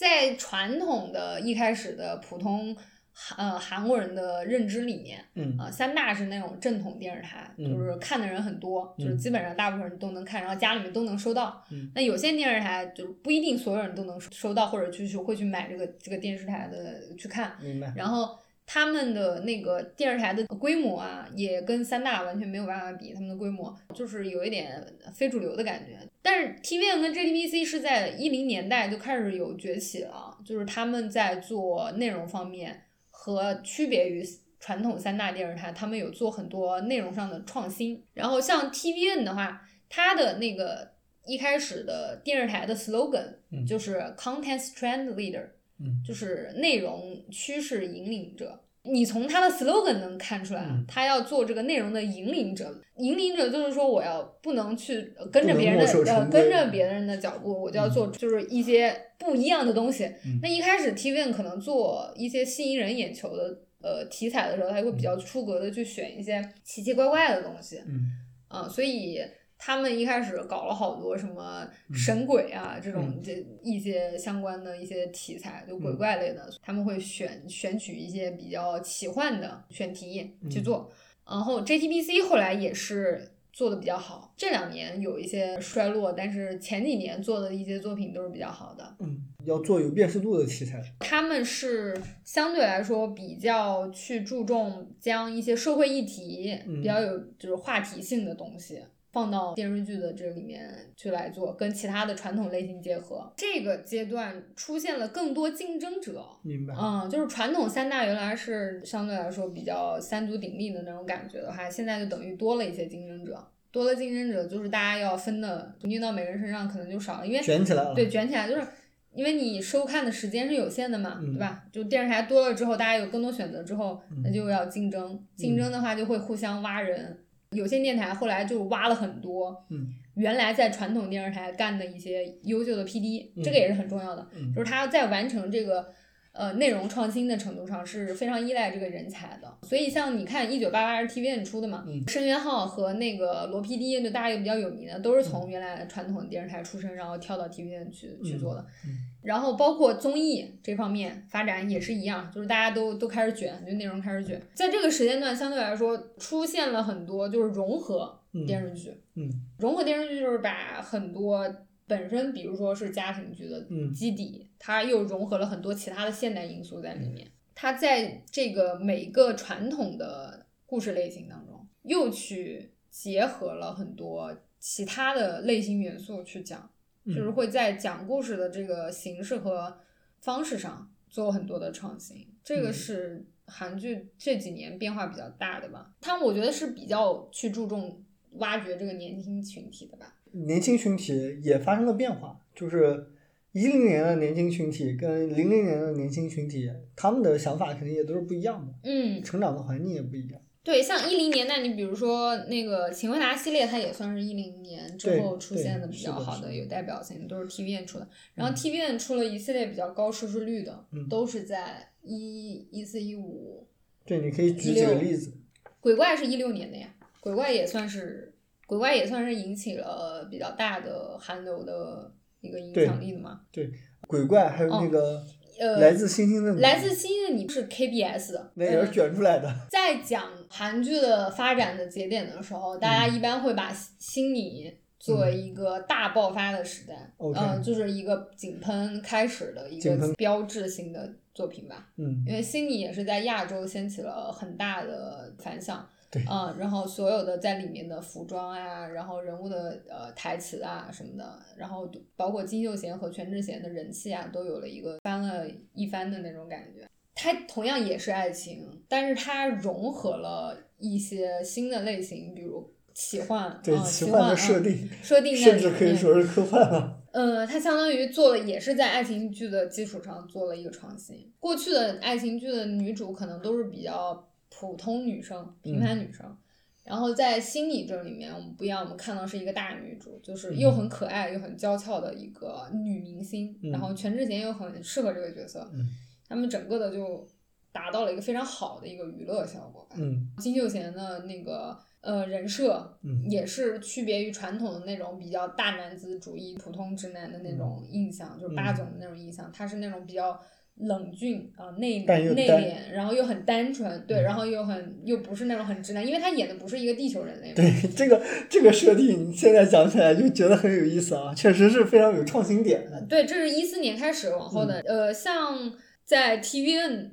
[0.00, 2.74] 在传统的一开始的普通
[3.12, 11.62] 韩呃韩国人的认知里面，嗯啊、三大是那种正统电视台，嗯就是看的人很多，嗯就是基本上大部分人都能看，然后家里面都能收到。
[11.70, 17.54] 嗯那有线电视台就是不一定所有人都能收到，或者就是会去买这个这个电视台的去看。
[17.60, 17.92] 明白。
[17.94, 18.38] 然后
[18.72, 24.80] 他们的那个电视台的规模啊，也跟三大完全没有办法比，他们的规模就是有一点
[25.12, 25.98] 非主流的感觉。
[26.22, 34.24] 但是 TVN 跟 JTBC 是在一零年代就开始有崛起了，就是他们在做内容方面和区别于。
[34.62, 38.04] 传统三大电视台，他们有做很多内容上的创新。
[38.12, 40.86] 然后像 TVN 的话，它的那个
[41.24, 45.46] 一开始的电视台的 slogan 嗯就是 Content Trend Leader，
[45.80, 48.60] 嗯就是内容趋势引领者。
[48.82, 52.80] 你从他的 slogan 能看出来，嗯他要做这个内容的引领者。
[52.96, 60.04] 引领者就是说，我要不能去呃跟着别人的呃跟着别人的脚步，我就要做就是一些不一样的东西。
[60.24, 67.82] 嗯那一开始 TVN 可能做一些吸引人眼球的呃题材的时候，他会比较出格的去选一些奇奇怪怪的东西。
[67.86, 68.12] 嗯
[68.48, 69.20] 啊，所以
[69.60, 80.90] 他们一开始搞了好多什么嗯神鬼啊、这种嗯这一些相关的一些题材，就鬼嗯怪类的，他们会选选取一些比较奇幻的选题去嗯做。
[81.28, 88.96] 然后 JTBC 后来也是做的比较好，这两年有一些衰落，但是前几年做的一些作品都是比较好的。
[88.98, 90.82] 嗯，要做有辨识度的题材。
[91.00, 103.32] 他们是相对来说比较去注重将一些社会议题、嗯比较有就是话题性的东西放到电视剧的这里面去来做，跟其他的传统类型结合。
[103.36, 106.24] 这个阶段出现了更多竞争者。
[106.42, 106.74] 明白。
[106.78, 117.94] 嗯，就是传统三大原来是相对来说比较三足鼎立的那种感觉的话，现在就等于多了一些竞争者，多了竞争者就是大家要分的平均到每个人身上可能就少了，因为卷起来了。
[117.94, 118.64] 对，卷起来就是
[119.12, 121.64] 因为你收看的时间是有限的嘛，嗯对吧？
[121.72, 127.18] 就电视台多了之后，大家有更多选择之后，那嗯就要竞争，竞争的话就会互相挖人。
[127.56, 129.94] 有线电台后来就挖了很多，嗯。
[130.14, 134.52] 原来在传统电视台干的一些优秀的 PD，、嗯这个也是很重要的，嗯。
[134.54, 135.92] 就是他在完成这个。
[136.32, 142.02] 呃，内容创新的程度上是非常依赖这个人才的，所以像你看，一九八八是 TVN 出的嘛，嗯。
[142.06, 148.64] 申元浩和那个罗 PD，就大家也比较有名的，都是从原来传统电视台出身，然后跳到 TVN 去去做的。
[148.86, 148.90] 嗯。
[149.22, 154.40] 然后包括综艺这方面发展也是一样，就是大家都都开始卷，就内容开始卷。
[154.54, 159.28] 在这个时间段，相对来说出现了很多就是融合嗯电视剧，嗯。
[159.58, 161.46] 融合电视剧就是把很多
[161.90, 167.32] 本身比如说是家庭剧的嗯基底，它又融合了很多其他的现代因素在里嗯面。
[167.52, 176.70] 它在这个每个传统的故事类型当中，又去结合了很多其他的类型元素去讲。
[177.06, 179.76] 就是嗯会在讲故事的这个形式和
[180.20, 185.92] 方式上做很多的创新，这个嗯是韩剧这几年变化比较大的吧。
[186.00, 190.14] 他们我觉得是比较去注重挖掘这个年轻群体的吧。
[190.32, 193.06] 年轻群体也发生了变化，就是
[193.52, 200.40] 一零年的年轻群体跟零零年的年轻群体，他们的想法肯定也都是不一样的，嗯，成长的环境也不一样。
[200.62, 208.06] 对，像一零年代，你比如说那个《请回答》系列，它也算是一零年之后出现的比较好的、有代表性的，都是 TVN 出的。
[208.34, 213.66] 然后嗯 TVN 出了一系列比较高收视率的，嗯都是在一一四一五。
[214.04, 215.32] 对，你可以举几个例子。
[215.80, 218.29] 鬼怪是一六年的呀，鬼怪也算是
[218.70, 222.08] 鬼怪也算是引起了比较大的韩流的
[222.40, 223.40] 一个影响力的嘛。
[223.50, 223.68] 对
[224.06, 225.26] 鬼怪还有那个哦
[225.58, 229.52] 呃，来自星星的你，来自星星的你是 KBS 的，那也是嗯卷出来的。
[229.72, 241.88] 在讲韩剧的发展的节点的时候，大家嗯一般会把心理作为一个大爆发的时代嗯，就是一个井喷开始的一个标志性的作品吧。
[241.96, 256.84] 嗯因为心理也是在亚洲掀起了很大的反响，对嗯，然后所有的在里面的服装啊，然后人物的呃台词啊什么的，然后包括金秀贤和全智贤的人气啊，都有了一个翻了一番的那种感觉。
[257.14, 266.96] 它同样也是爱情，但是它融合了一些新的类型，比如奇幻，对，嗯、奇幻的设定，设定 甚至可以面说是科幻了。
[267.12, 271.30] 呃，它相当于做了，也是在爱情剧的基础上做了一个创新。
[271.38, 274.29] 过去的爱情剧的女主可能都是比较
[274.60, 276.36] 普通女生、平凡女生，
[276.84, 285.88] 然后在心理这里面，我们不一样，我们看到是一个大女主，就是又很可爱又很娇俏的一个女明星，嗯然后全智贤又很适合这个角色，嗯。
[286.28, 287.26] 他们整个的就
[287.72, 289.96] 达到了一个非常好的一个娱乐效果吧。
[289.98, 290.30] 嗯。
[290.36, 293.24] 金秀贤的那个呃人设，嗯。
[293.30, 299.50] 也是区别于传统的那种比较大男子主义、普通直男的那种印象，就是霸总的那种印象。
[299.50, 300.38] 他是那种比较
[300.80, 307.54] 冷峻啊、内内敛，然后又很单纯，对，嗯然后又很又不是那种很直男，因为他演的不是一个地球人类嘛。
[307.56, 313.00] 对这个这个设定，现在讲起来就觉得很有意思啊，确实是非常有创新点的。
[313.08, 315.72] 对，这是一四年开始往后的，嗯呃，像
[316.04, 317.10] 在 TVN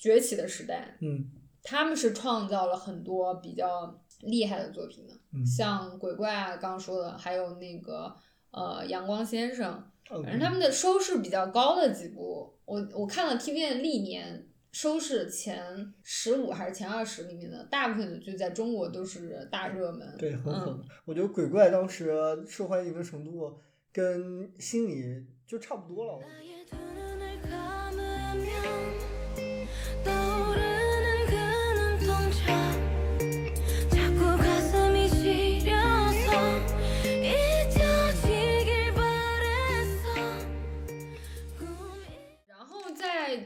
[0.00, 1.30] 崛起的时代，嗯
[1.62, 8.14] 他们是创造了很多比较厉害的作品的，嗯像鬼怪啊，刚刚说的，还有那个
[8.50, 20.16] 呃阳光先生，反正他们的收视比较高的几部，我我看了 TVN 历年收视前十五还是前二十里面的大部分的剧，在中国都是大热门。
[20.18, 20.72] 对，很狠。
[20.72, 22.10] 嗯我觉得鬼怪当时
[22.48, 23.58] 受欢迎的程度
[23.92, 26.18] 跟心理就差不多了。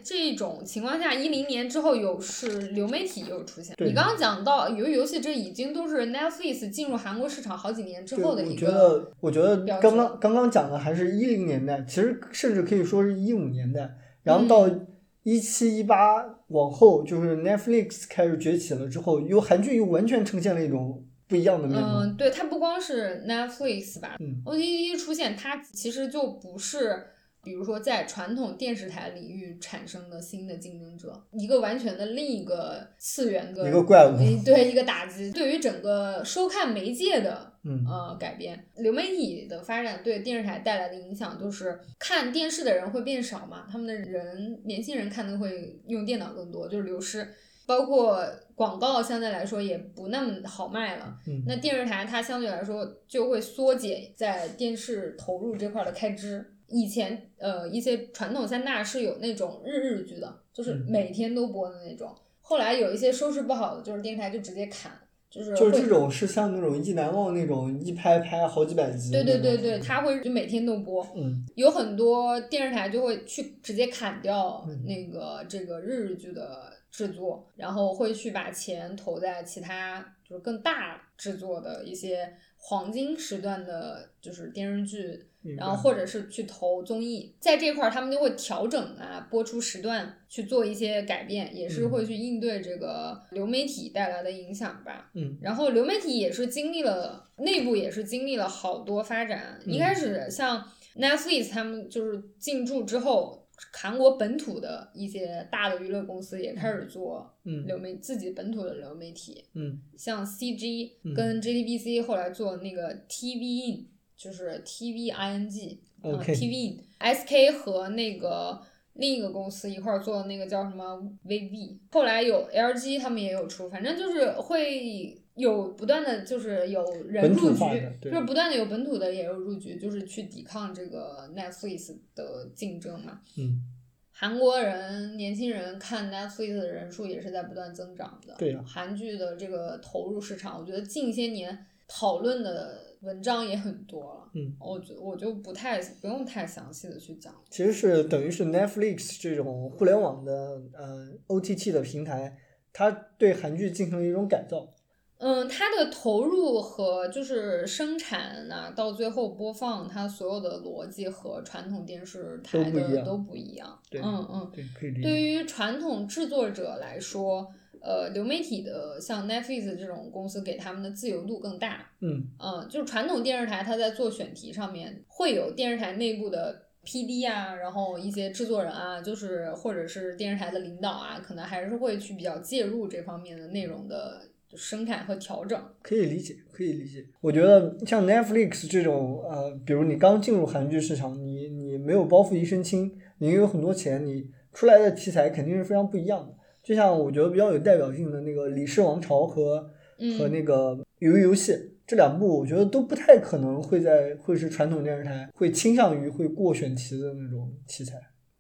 [0.07, 3.75] 这种情况下，一零年之后有是流媒体又出现。
[3.79, 8.61] 你刚刚讲到由于游戏，这已经都是 Netflix 进入韩国市场好几年之后的一个。
[8.61, 14.87] 觉得，我觉得刚刚刚刚讲的还是一零年代，其实甚至可以说是一五年代，然后到嗯
[15.25, 22.05] 一七一八往后，就是 Netflix 开始崛起了之后，又韩剧又完全呈现了一种不一样的面貌。
[22.05, 27.07] 嗯，对，它不光是 Netflix 吧、嗯 o t t 出现，它其实就不是，
[27.47, 47.29] 比如说在传统电视台领域产生的新的竞争者，一个完全的另一个次元的一个怪物对，一个打击，对于整个收看媒介的嗯呃改变，流媒体的发展对电视台带来的影响就是看电视的人会变少嘛，他们的人年轻人看的会用电脑更多，就是流失。
[47.65, 48.25] 包括
[48.55, 56.53] 广告相对来说也不那么好卖了，嗯那电视台它相对来说就会缩减在电视投入这块的开支。
[56.69, 62.15] 以前呃一些传统三大是有那种日日剧的，就是嗯每天都播的那种。
[62.41, 64.93] 后来有一些收视不好的，就是电视台就直接砍，
[65.29, 69.11] 就是就是这种是像那种意难忘那种一拍拍好几百集。
[69.11, 71.05] 对对对对，，他会就每天都播。
[71.17, 82.33] 嗯有很多电视台就会去直接砍掉嗯那个这个日日剧的制作，然后会去把钱投在其他就是更大制作的一些
[82.69, 91.91] 黄金时段的，就是电视剧，然后或者是去投综艺，在这块儿他们就会调整啊播出时段去做一些改变，也是嗯。
[91.91, 95.13] 会去应对这个流媒体带来的影响吧。
[95.15, 95.39] 嗯。
[95.41, 99.61] 然后流媒体也是经历了内部也是经历了好多发展。
[99.65, 99.73] 嗯。
[99.73, 107.67] 一开始像 Netflix 他们就是进驻之后，韩国本土的一些大的娱乐公司也开始做嗯。
[107.67, 109.81] 流媒自己本土的流媒体，嗯。
[109.97, 111.15] 像 CG 嗯。
[111.15, 113.87] 跟 JTBC 后来做那个 TV In，
[114.17, 118.63] 就是 TVING，嗯，TV In，SK 和那个。
[118.99, 127.61] 另一个公司一块儿做的那个叫什么 VB，后来有 LG 他们也有出，反正就是会有不断的就是有人入局
[128.01, 133.21] 就是不断的有本土的也有入局，就是去抵抗这个 Netflix 的竞争嘛。
[133.37, 133.63] 嗯，
[134.11, 138.35] 韩国人年轻人看 Netflix 的人数也是在不断增长的。
[138.39, 144.31] 对呀韩剧的这个投入市场，我觉得近些年讨论的文章也很多了。
[144.35, 147.35] 嗯，我就我就不太不用太详细的去讲。
[147.51, 152.39] 其实是等于是 Netflix 这种互联网的呃 OTT 的平台，
[152.73, 154.73] 它对韩剧进行了一种改造。
[155.19, 163.79] 嗯，它的投入和就是生产呐、到最后播放，它所有的逻辑和传统电视台都不一样的都不一样。
[163.91, 164.51] 对嗯嗯。
[164.55, 165.23] 对，可以理对。
[165.23, 167.47] 于传统制作者来说，
[167.81, 171.91] 呃，流媒体的像 Netflix 这种公司给他们的自由度更大。
[172.01, 184.21] 嗯嗯，就是传统电视台，它在做选题上面会有电视台内部的 PD 啊，然后一些制作人啊，就是或者是电视台的领导啊，可能还是会去比较介入这方面的内容的
[184.57, 185.61] 生产和调整。
[185.83, 187.05] 可以理解，可以理解。
[187.21, 196.35] 我觉得像 Netflix 这种，呃，比如你刚进入韩剧市场，你你没有包袱一身轻，你有很多钱，你出来的题材肯定是非常不一样的。
[196.63, 201.53] 就像我觉得比较有代表性的那个《李氏王朝》和、嗯和那个《鱿鱼游戏》，
[201.87, 207.97] 这两部，我觉得都不太可能会在会是传统电视台会倾向于会过选题的那种题材。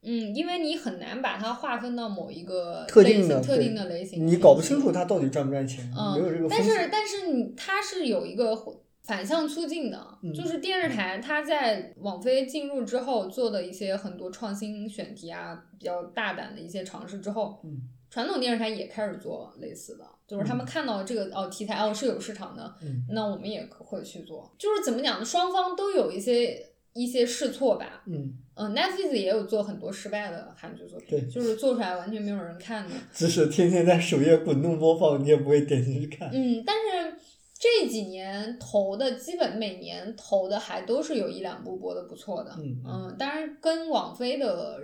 [0.06, 5.84] 嗯，因为你很难把它划分到某一个特类定的对型特定的类型，你搞不清楚它到底赚不赚钱，
[6.14, 6.48] 没有这个嗯。
[6.48, 8.56] 但是但是你它是有一个
[9.02, 25.24] 反向促进的，嗯就是电视台它在网飞进入之后做的一些很多创新选题啊，比较大胆的一些尝试之后，嗯传统电视台也开始做类似的，就是他们看到这个、哦题材哦是有市场的，嗯那我们也会去做，就是怎么讲呢？
[25.24, 26.56] 双方都有一些
[26.96, 32.94] 一些试错吧，嗯，嗯，Netflix 也有做很多失败的韩剧作对品，就是做出来完全没有人看的。
[33.12, 36.30] 即使天天在首页滚动播放，你也不会点进去看。
[36.32, 37.16] 嗯，但是
[37.58, 42.56] 这几年投的基本每年投的还都是有一两部播的不错的。
[42.58, 44.80] 嗯嗯，当然跟网飞的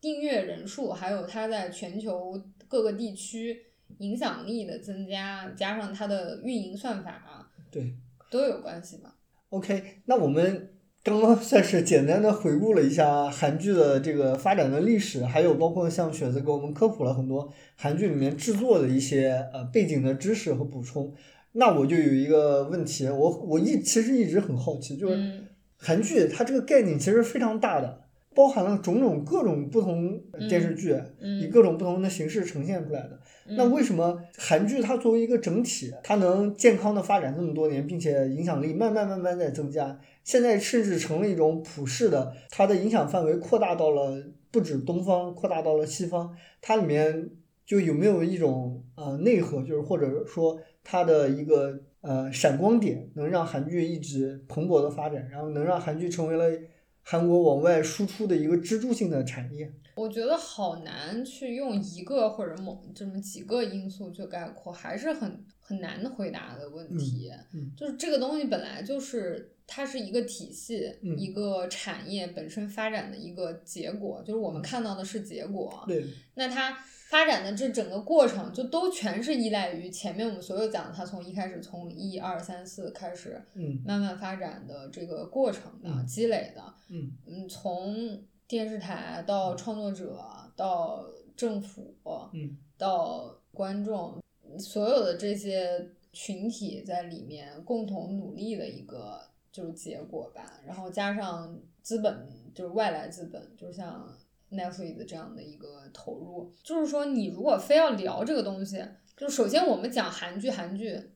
[0.00, 2.38] 订阅人数，还有它在全球
[2.68, 3.58] 各个地区
[3.98, 7.94] 影响力的增加，加上它的运营算法啊，对
[8.30, 9.14] 都有关系吧。
[9.50, 10.73] ，OK，那我们
[11.04, 21.12] 刚刚算是简单的回顾了一下韩剧的这个发展的历史，还有包括像雪子给我们科普了很多韩剧里面制作的一些呃背景的知识和补充。
[21.52, 25.44] 那我就有一个问题，我我一其实一直很好奇，就是嗯
[25.76, 28.03] 韩剧它这个概念其实非常大的，
[28.34, 33.20] 包含了种种各种不同电视剧，嗯以各种不同的形式呈现出来的。
[33.46, 39.98] 那嗯为什么韩剧它作为一个整体，它能健康的发展这么多年，并且影响力慢慢慢慢在增加？
[40.24, 46.34] 现在甚至成了一种普世的，它的影响范围扩大到了不止东方，扩大到了西方。
[46.62, 47.30] 它里面
[47.66, 56.58] 就有没有一种呃内核，就是或者说它的一个呃闪光点，能让韩剧一直蓬勃的发展，然后能让韩剧成为了
[57.04, 59.70] 韩国往外输出的一个支柱性的产业？
[59.94, 67.30] 我觉得好难去用一个或者某这么几个因素去概括，还是很很难回答的问题。
[67.52, 75.84] 嗯就是这个东西本来就是它是一个体系，嗯一个产业本身发展的一个结果，就是我们看到的是结果。
[75.86, 76.76] 对，那它
[77.14, 83.80] 发展的这整个过程，就都全是依赖于前面我们所有讲的，它从一开始从一二三四开始嗯。
[83.86, 86.04] 慢慢发展的这个过程的、嗯。
[86.04, 86.74] 积累的。
[86.88, 87.12] 嗯。
[87.24, 90.20] 嗯，从电视台到创作者
[90.56, 91.06] 到
[91.36, 91.94] 政府，
[92.32, 92.58] 嗯。
[92.76, 94.20] 到观众，
[94.58, 99.20] 所有的这些群体在里面共同努力的一个
[99.52, 100.58] 就是结果吧。
[100.66, 104.04] 然后加上资本，就是外来资本，就像
[104.50, 108.84] Netflix 这样的一个投入，就是说你如果非要聊这个东西，
[109.16, 111.10] 就首先我们讲韩剧，韩剧。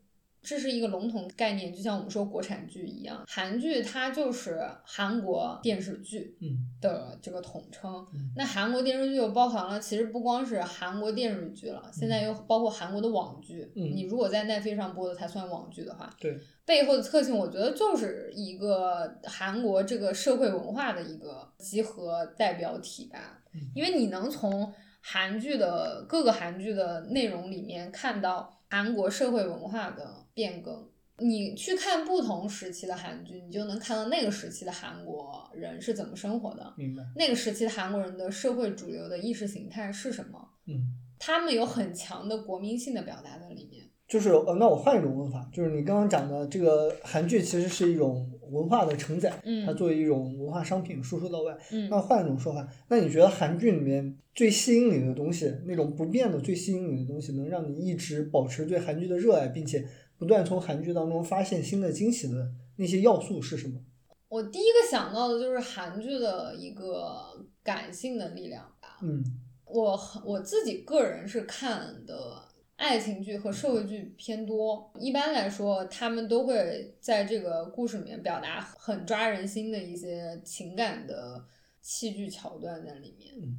[0.49, 8.33] 这是一个笼统概念，就像我们说国产剧一样，韩剧它就是韩国电视剧，嗯的这个统称嗯。
[8.35, 13.71] 那韩国电视剧又包含了，其实不光是韩国电视剧了，现在又包括韩国的网剧。
[13.77, 23.43] 嗯你如果在奈飞上播的才算网剧的话，对，背后的特性，我觉得就是一个韩国这个社会文化的一个集合代表体吧。
[23.53, 30.89] 嗯因为你能从韩剧的各个韩剧的内容里面看到韩国社会文化的变更。
[31.19, 37.03] 你去看不同时期的韩剧，你就能看到那个时期的韩国人是怎么生活的，明白。
[37.17, 40.95] 那个时期的韩国人的社会主流的意识形态是什么，嗯。
[41.19, 43.85] 他们有很强的国民性的表达在里面。
[44.07, 51.59] 就是呃，那我换一种问法，就是你刚刚讲的这个韩剧其实是一种文化的承载，嗯它作为一种文化商品输出到外。
[51.73, 59.85] 嗯那换一种说法，那你觉得韩剧里面最吸引你的东西，那种不变的最吸引你的东西，能让你一直保持对韩剧的热爱，并且
[60.19, 63.81] 不断从韩剧当中发现新的惊喜的那些要素是什么？
[64.29, 68.99] 我第一个想到的就是韩剧的一个感性的力量吧。
[69.03, 69.25] 嗯
[69.65, 72.43] 我很我自己个人是看的
[72.77, 74.91] 爱情剧和社会剧偏多。
[74.99, 81.45] 一般来说，他们都会在这个故事里面表达很抓人心的一些情感的
[81.81, 83.35] 戏剧桥段在里面。
[83.41, 83.59] 嗯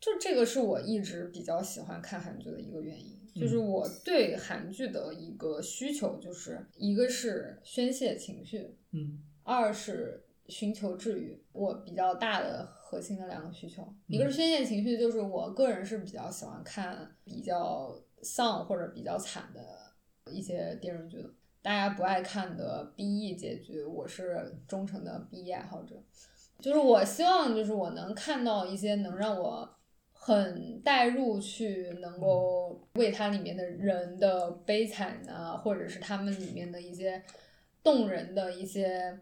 [0.00, 19.60] 就这个是我一直比较喜欢看韩剧的一个原因，嗯就是我对韩剧的一个需求，就是一个是宣泄情绪，嗯二是寻求治愈，我比较大的核心的两个需求，嗯一个是宣泄情绪，就是我个人是比较喜欢看比较丧或者比较惨的
[20.30, 21.30] 一些电视剧的。
[21.62, 25.94] 大家不爱看的 BE 结局，我是忠诚的 BE 爱好者。
[26.58, 29.68] 就是我希望，就是我能看到一些能让我
[30.24, 37.20] 很带入去，能够为它里面的人的悲惨啊，或者是他们里面的一些
[37.82, 39.18] 动人的一些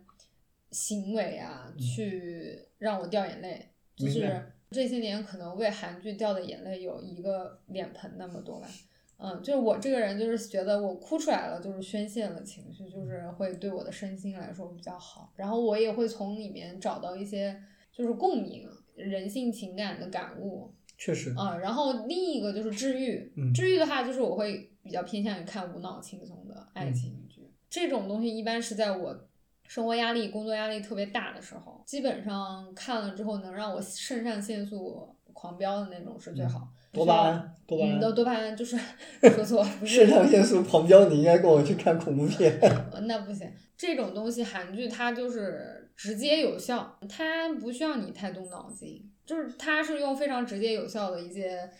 [0.70, 3.66] 行为啊，去让我掉眼泪。
[3.96, 8.68] 就是这些年可能为韩剧掉的眼泪有一个脸盆那么多吧。
[9.16, 15.32] 嗯，就是我这个人就是觉得我哭出来了，就是宣泄了情绪，就是会对我的身心来说比较好。
[15.36, 17.58] 然后我也会从里面找到一些
[17.90, 20.70] 就是共鸣、人性情感的感悟。
[21.00, 29.16] 确实，啊、然后另一个就是治愈，嗯治愈的话就是我会比较偏向于看无脑轻松的爱情剧，这种东西一般是在我
[29.66, 36.68] 生活压力、工作压力特别大的时候，基本上看了之后能让我肾上腺素狂飙的那种是最好。
[36.92, 38.76] 多巴胺，多巴胺，多巴胺就是
[39.22, 42.58] 说错，不是肾上腺素狂飙，你应该跟我去看恐怖片。
[42.92, 51.70] 呃那不行，这种东西韩剧它就是直接有效，它不需要你太动脑筋，就是它是用非常直接有效的一些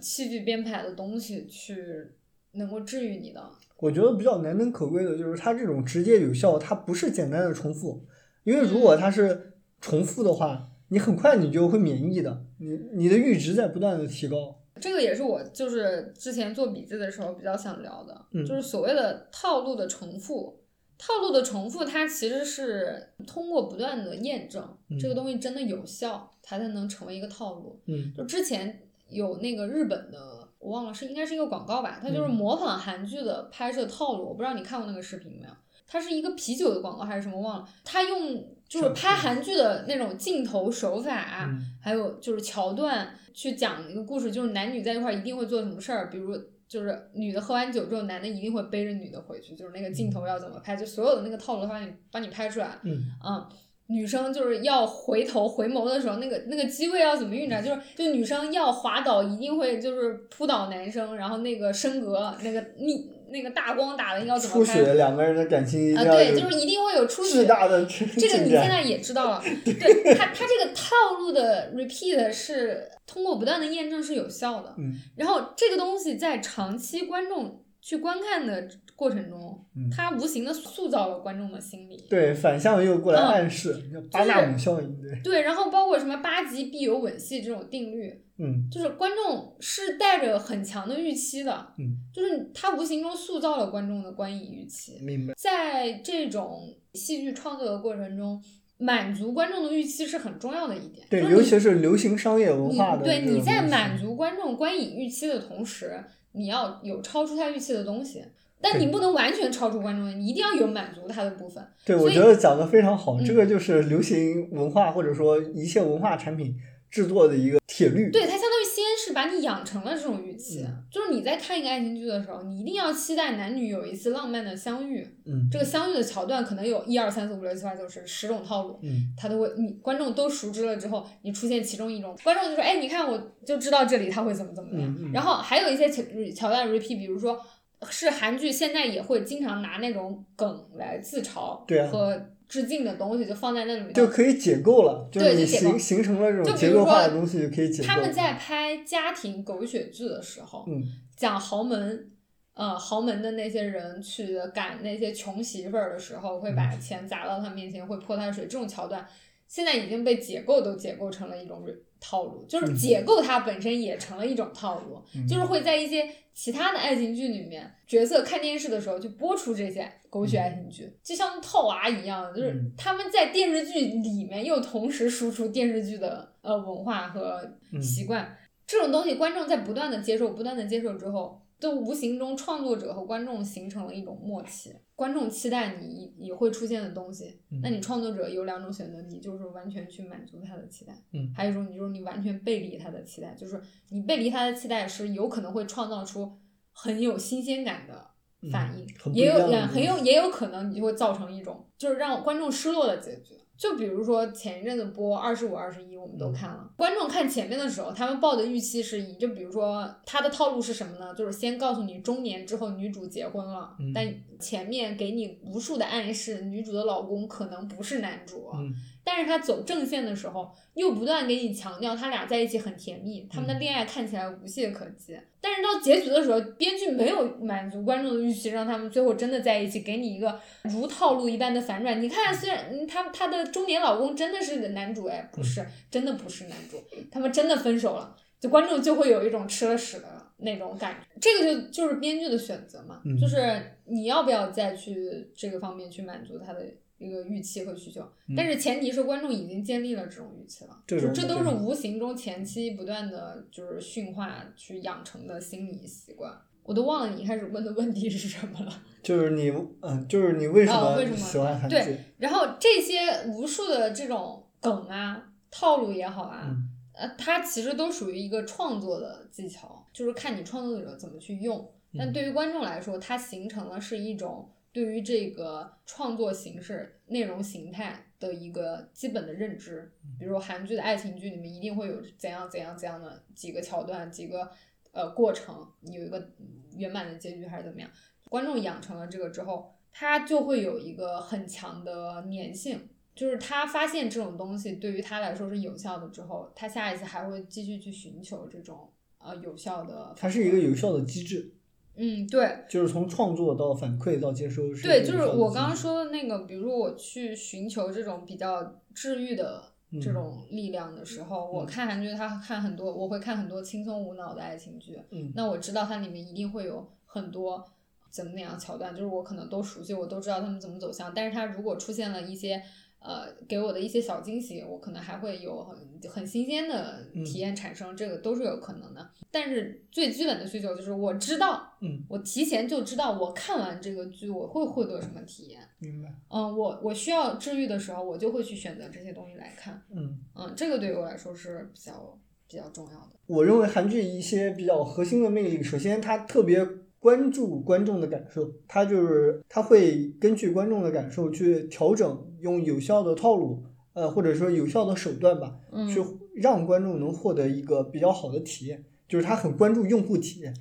[0.00, 2.06] 戏剧编排的东西去
[2.52, 3.42] 能够治愈你的。
[3.78, 8.04] 我觉得比较难能可贵的就是它这种直接有效，它不是简单的重复，
[8.44, 14.60] 因为如果它是重复的话，你很快你就会免疫的，你你的阈值在不断的提高。
[14.78, 20.60] 这个也是我就是之前做笔记的时候比较想聊的，嗯就是所谓的套路的重复。
[21.02, 27.80] 套路的重复，它其实是通过不断的验证，嗯这个东西真的有效，它才能成为一个套路。
[27.86, 35.54] 嗯就之前有那个日本的，我忘了是应该是一个广告吧，它就是嗯模仿韩剧的拍摄套路，我不知道你看过那个视频没有？
[35.86, 37.68] 它是一个啤酒的广告还是什么忘了？
[37.82, 46.38] 它用就是拍韩剧的那种镜头手法，嗯还有就是桥段去讲一个故事，就是男女在一块儿一定会做什么事儿，比如
[46.70, 52.78] 就是女的喝完酒之后，男的一定会背着女的回去，就是那个镜头要怎么拍，就所有的那个套路他帮你帮你拍出来。
[52.84, 53.44] 嗯嗯，
[53.88, 57.60] 女生就是要回头回眸的时候，那个那个机位要怎么运转？
[57.60, 64.72] 就是就女生要滑倒，一定会就是扑倒男生，然后那个升格那个逆那个大光打的要怎么拍？
[64.74, 67.46] 出血，两个人的感情一定啊，要对，有就是一定会有出血巨。
[67.46, 68.36] 大的这个。
[68.38, 81.96] 你现在也知道了， 对他他这个套路的 repeat 是通过不断的验证是有效的，嗯然后这个东西在长期观众去观看的过程中，嗯它无形的塑造了观众的心理。
[82.08, 94.98] 对，反向又过来嗯暗示，叫巴纳姆效应，对，对，然后包括什么八级必有吻戏这种定律，嗯就是观众是带着很强的预期的，嗯，就是它无形中塑造了观众的观影预期。
[95.02, 98.42] 明白，在这种戏剧创作的过程中，
[98.76, 101.06] 满足观众的预期是很重要的一点。
[101.08, 106.02] 对，尤其是流行商业文化的对你在满足观众观影预期的同时，
[106.32, 108.24] 你要有超出他预期的东西，
[108.60, 111.66] 但你不能完全超出观众，你一定要有满足他的部分。
[111.84, 116.54] 对，我觉得讲的非常好，嗯这个就是流行文化或者说一切文化产品
[116.90, 118.10] 制作的一个铁律。
[118.10, 125.06] 对，它相当于先是把你养成了这种预期，嗯就是你在看一个爱情剧的时候，你一定要期待男女有一次浪漫的相遇。
[125.26, 135.12] 嗯这个相遇的桥段可能有一二三四五六七八九十十种套路，嗯他都会，你观众都熟知了之后，你出现其中一种，观众就说，哎，你看我就知道这里他会怎么怎么样。
[135.12, 136.02] 然后还有一些桥
[136.34, 137.40] 桥段 repeat，比如说
[137.88, 142.20] 是韩剧现在也会经常拿那种梗来自嘲对啊和
[142.50, 143.92] 致敬的东西，就放在那里面。
[143.94, 147.88] 就可以解构了，就是你对就形形成了这就种结构化的东西，就可以解构。
[147.88, 150.82] 他们在拍家庭狗血剧的时候，嗯
[151.16, 152.10] 讲豪门，
[152.54, 159.06] 呃，豪门的那些人去赶那些穷媳妇儿的时候，会嗯把钱砸到他面前，会泼他水，这种桥段
[159.46, 161.64] 现在已经被解构都解构成了一种
[162.00, 162.74] 套路，就是嗯。
[162.74, 165.26] 解构它本身也成了一种套路，嗯。
[165.28, 172.72] 就是会在一些其他的爱情剧里面，角色看电视的时候就播出这些狗血爱情剧，就像套娃一样，就是嗯。
[172.76, 177.40] 他们在电视剧里面又同时输出电视剧的呃文化和
[177.72, 177.82] 嗯。
[177.82, 178.36] 习惯。
[178.66, 184.74] 这种东西，观众在不断的接受、不断的接受之后，都无形中创作者和观众形成了一种默契。
[184.96, 196.32] 观众期待你也会出现的东西，嗯那你创作者有两种选择，你就是完全去满足他的期待，嗯还有一种你就是你完全背离他的期待，就是你背离他的期待是有可能会创造出
[196.72, 198.10] 很有新鲜感的
[198.50, 203.34] 反应，嗯也有也很有也有可能你就会造成一种就是让观众失落的结局。
[203.56, 206.70] 就比如说前一阵子播《二十五二十一》，我们都嗯看了。
[206.76, 211.14] 观众看前面的时候，他们抱的预期是以，就比如说他的套路是什么呢？
[211.14, 218.50] 就是先告诉你中年之后女主结婚了，嗯但前面给你无数的暗示，女主的老公可能不是男主。
[218.54, 225.18] 嗯但是他走正线的时候，又不断给你强调他俩在一起很甜蜜，他们的嗯恋爱看起来无懈可击。
[225.40, 232.00] 但是到结局的时候，编剧没有满足观众的预期，让他们最后真的在一起，给你一个如套路一般的反转。
[232.00, 236.76] 你看，虽然嗯他他的中年老公真的是男主，哎，不是，真的不是男主，
[237.10, 240.06] 他们真的分手了，就观众就会有一种吃了屎的
[240.38, 241.06] 那种感觉。
[241.20, 246.64] 这个就就是编剧的选择嘛，嗯就是你要不要再去这个方面去满足他的
[246.98, 248.02] 一个预期和需求。
[248.36, 256.30] 但是前提是观众已经建立了这种预期了，就这都是无形中前期不断的就是驯化去养成的心理习惯。
[256.62, 258.72] 我我都忘了你一开始问的问题是什么了。
[259.02, 261.74] 就是你，嗯，就是你为什么哦为什么喜欢韩剧？
[261.74, 271.72] 对，然后这些无数的这种梗啊、套路也好啊，嗯呃，它其实都属于一个创作的技巧，就是看你创作者怎么去用。
[271.98, 279.92] 但嗯对于观众来说，它形成了是一种对于这个创作形式、内容形态的一个基本的认知。
[280.18, 284.50] 比如韩剧的爱情剧里面一定会有怎样怎样怎样的几个桥段、几个
[284.92, 286.30] 呃过程，有一个
[286.76, 287.90] 圆满的结局还是怎么样。
[288.28, 292.88] 观众养成了这个之后，他就会有一个很强的粘性。
[293.20, 300.14] 就是他发现这种东西对于他来说是有效的之后，他下一次还会继续去寻求这种呃有效的。
[300.16, 301.52] 它是一个有效的机制，
[301.96, 309.64] 嗯，对就是从创作到反馈到接收是对，就是我刚刚说的那个，比如说我去寻求这种比较治愈的
[310.00, 317.62] 这嗯种力量的时候，我嗯看韩剧，他看很多，我会看很多轻松无脑的爱情剧，嗯那我知道它里面一定会有很多
[318.10, 321.12] 怎么那样桥段，就是我可能都熟悉，我都知道他们怎么走向。
[321.14, 322.62] 但是它如果出现了一些
[323.00, 329.10] 呃给我的一些小惊喜，我可能还会有很很新鲜的嗯体验产生，这个都是有可能的。
[329.30, 335.60] 但是最基本的需求就是我知道，嗯，我提前就知道我看完这个剧我会获得什么体验。
[335.78, 339.82] 明白，嗯，我我需要治愈的时候，我就会去选择这些东西来看。
[339.90, 340.18] 嗯。
[340.34, 343.10] 嗯，这个对于我来说是比较比较重要的。
[343.26, 346.66] 我认为韩剧一些比较核心的魅力，首先它特别
[346.98, 353.62] 关注观众的感受，它就是它会根据观众的感受去调整，用有效的套路，
[353.92, 356.00] 呃，或者说有效的手段吧，嗯去
[356.36, 360.54] 让观众能获得一个比较好的体验，就是他很关注用户体验。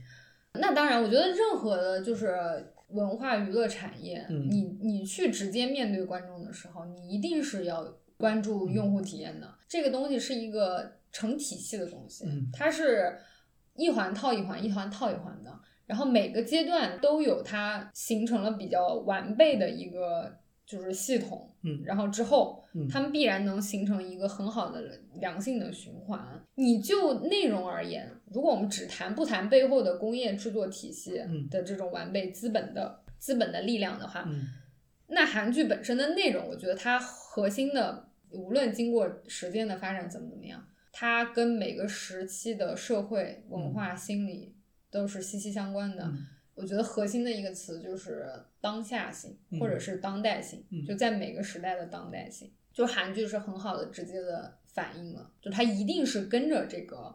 [0.54, 2.36] 那当然，我觉得任何的就是
[2.90, 7.86] 文化娱乐产业，嗯你你去直接面对观众的时候，你一定是要
[8.18, 9.48] 关注用户体验的。
[9.68, 13.16] 这个东西是一个成体系的东西，嗯它是
[13.76, 15.60] 一环套一环，一环套一环的。
[15.86, 20.32] 然后每个阶段都有它形成了比较完备的一个
[20.70, 24.80] 就是系统，嗯然后之后嗯他们必然能形成一个很好的
[25.15, 26.24] 良性的循环。
[26.53, 34.47] 你就内容而言，如果我们只谈不谈背后的工业制作体系嗯的这种完备资本的资本的力量的话，嗯
[35.07, 44.53] 那韩剧本身的内容，我觉得它核心的，无论经过时间的发展怎么怎么样，它跟每个时期的社会文化、心理
[44.91, 46.03] 都是息息相关的。
[46.03, 48.26] 嗯我觉得核心的一个词就是
[48.62, 52.51] 当下性，嗯或者是当代性，嗯就在每个时代的当代性。
[52.72, 57.14] 就韩剧是很好的直接的反映了，就它一定是跟着这个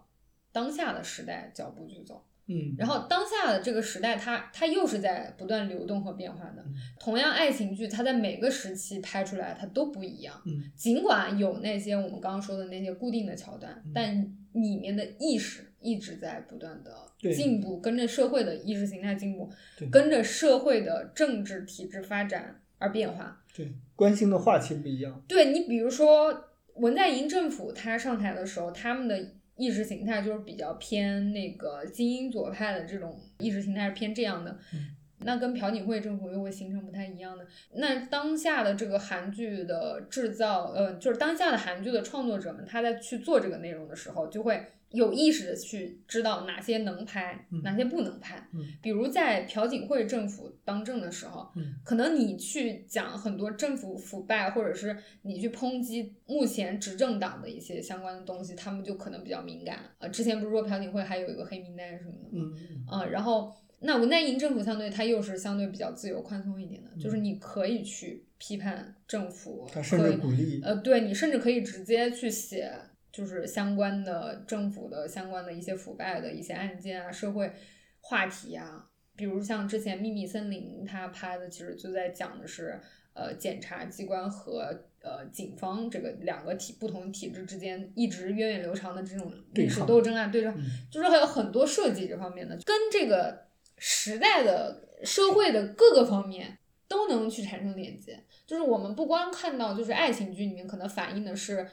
[0.52, 2.22] 当下的时代脚步去走。
[2.46, 6.62] 嗯，然后当下的这个时代它，它又是在不断流动和变化的。
[6.62, 10.38] 嗯同样，爱情剧它在每个时期拍出来，它都不一样。
[10.44, 16.90] 嗯尽管有那些我们刚刚说的那些固定的桥段，嗯但里面的意识一直在不断的
[17.32, 19.48] 进步，跟着社会的意识形态进步，
[19.92, 23.44] 跟着社会的政治体制发展而变化。
[23.54, 25.22] 对，关心的话题不一样。
[25.28, 34.58] 对你，比如说文在寅政府他上台的时候，他们的意识形态就是比较偏那个精英左派的这种意识形态是偏这样的。
[34.72, 37.46] 嗯那跟朴槿惠政府又会形成不太一样的。
[37.76, 44.62] 那当下的这个韩剧的制造，呃，就是当下的韩剧的创作者们，他在去做这个内容的时候，就会
[44.94, 48.48] 有意识的去知道哪些能拍，嗯哪些不能拍。
[48.54, 59.80] 嗯比如在朴槿惠政府当政的时候，嗯可能你去讲很多政府腐败，或者是你去抨击目前执政党的一些相关的东西，他们就可能比较敏感。
[59.98, 62.56] 呃，之前不是说朴槿惠还有一个黑名单什么的吗？
[62.86, 72.72] 啊、然后那文在寅政府相对它又是相对比较自由宽松一点的，就是你可以去批判政府，他甚至鼓励，呃，对你甚至可以直接去写，
[73.14, 77.52] 就是相关的政府的相关的一些腐败的一些案件啊，社会
[78.00, 82.80] 话题啊，比如像之前《秘密森林》他拍的，其实就在讲的是，
[83.12, 93.46] 呃，检察机关和呃警方这个两个体不同体制之间一直源远流长的这种历史斗争啊，对抗，嗯就是还有很多设计这方面的，跟这个
[93.78, 96.58] 时代的社会的各个方面
[96.88, 98.24] 都能去产生连接。
[98.44, 101.66] 就是我们不光看到，就是爱情剧里面可能反映的是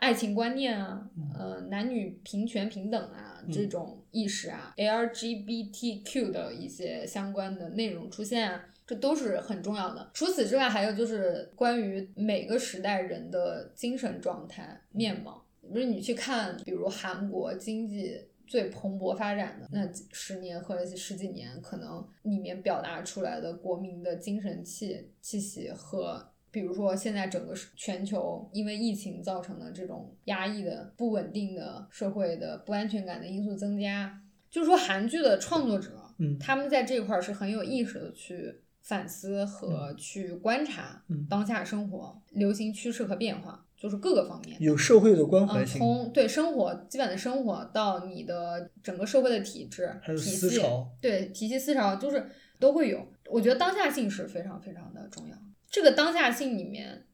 [0.00, 8.64] 爱情观念啊，呃，男女平权平等啊嗯这种意识啊，LGBTQ 的一些相关的内容出现啊。
[8.86, 10.10] 这都是很重要的。
[10.12, 15.46] 除此之外，还有就是关于每个时代人的精神状态、面貌。
[15.72, 26.29] 不是你去看，比如韩国经济最蓬勃发展的那几十年或者是十几年，可能里面表达出来的国民的精神气气息和。
[26.50, 34.20] 比如说，现在整个全球因为疫情造成的这种压抑的、不稳定的社会的不安全感的因素增加，
[34.50, 44.60] 就是说韩剧的创作者嗯他们在这块儿是很有意识的去反思和去观察嗯当下生活、流行趋势和变化，就是各个方面。
[44.60, 50.60] 有社会的关怀嗯，从对生活基本的生活到你的整个社会的体制、还有体系
[51.00, 52.28] 对体系思潮，就是
[52.58, 53.06] 都会有。
[53.28, 55.36] 我觉得当下性是非常非常的重要。
[55.70, 57.06] 这个当下性里面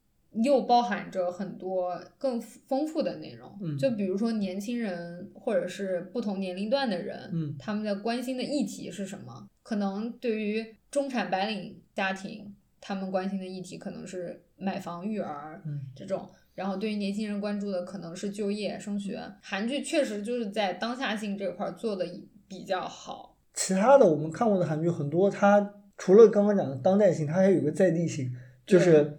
[0.43, 9.47] 又包含着很多更丰富的内容，嗯就比如说年轻人或者是不同年龄段的人，嗯他们在关心的议题是什么？
[9.63, 16.29] 可能对于中产白领家庭，他们关心的议题可能是买房、育儿，嗯这种。
[16.55, 19.21] 然后对于年轻人关注的可能是就业、升学。
[19.43, 22.07] 韩剧确实就是在当下性这块儿做的
[22.49, 23.37] 比较好。
[23.53, 28.31] 其他的我们看过的韩剧很多，它除了刚刚讲的当代性，它还有个在地性，
[28.67, 29.19] 就是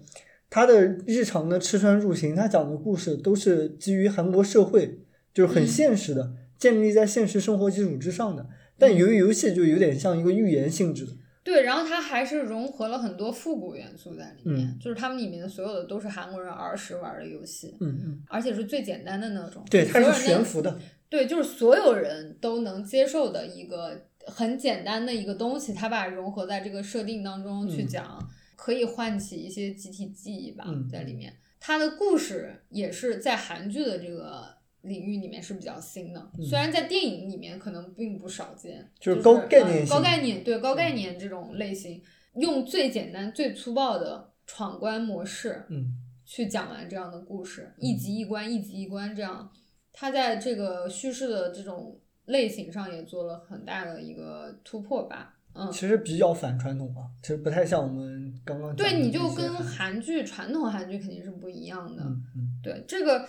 [0.50, 5.00] 他的日常的吃穿住行，他讲的故事都是基于韩国社会，
[5.34, 5.68] 就是很嗯。
[5.68, 8.48] 现实的，建立在现实生活基础之上的。
[8.78, 14.78] 但由于游戏就有点像一个寓言性质的，对，然后它还是融合了很多复古元素在里面，嗯。
[14.80, 19.64] 就是他们里面的所有的都是韩国人儿时玩的游戏，嗯嗯，而且是最简单的那种。
[19.70, 20.78] 对，它是悬浮的，
[21.10, 27.88] 对，就是所有人都能接受的一个很简单的一个东西，他把融合在这个设定当中去嗯。
[27.88, 31.34] 讲，可以唤起一些集体记忆吧，嗯在里面。
[31.60, 42.02] 它的故事也是在韩剧的这个领域里面是比较新的，嗯虽然在电影里面可能并不少见，就是高概呃念高概念对高概念这种类型，
[42.36, 45.94] 用最简单、最粗暴的闯关模式，嗯
[46.26, 49.50] 去讲完这样的故事，一集一关，一集一关这样。
[49.94, 55.37] 他在这个叙事的这种类型上也做了很大的一个突破吧。
[55.58, 62.04] 嗯，其实比较反传统吧，其实不太像我们刚刚讲对，你就跟韩韩剧传统韩剧肯定是不一样的。
[62.04, 63.28] 嗯嗯对，这个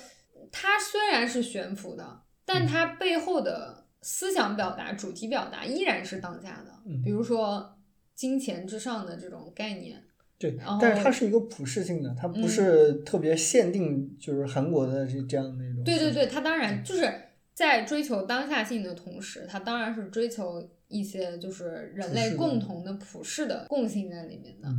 [0.52, 6.72] 它虽然是悬浮的，但嗯它背后的思想表达、主题表达依然是当下的。
[6.86, 7.76] 嗯比如说
[8.14, 10.02] 金钱之上的这种概念，
[10.38, 15.84] 对，但是它是一个普世性的，它不嗯是特别限定，就是韩国的这这样的一种。
[15.84, 17.12] 对对对，它当然就是
[17.54, 24.68] 在追求当下性的同时，它当然是追求一些就是人类共同的普世的共性在里面的。
[24.68, 24.76] 嗯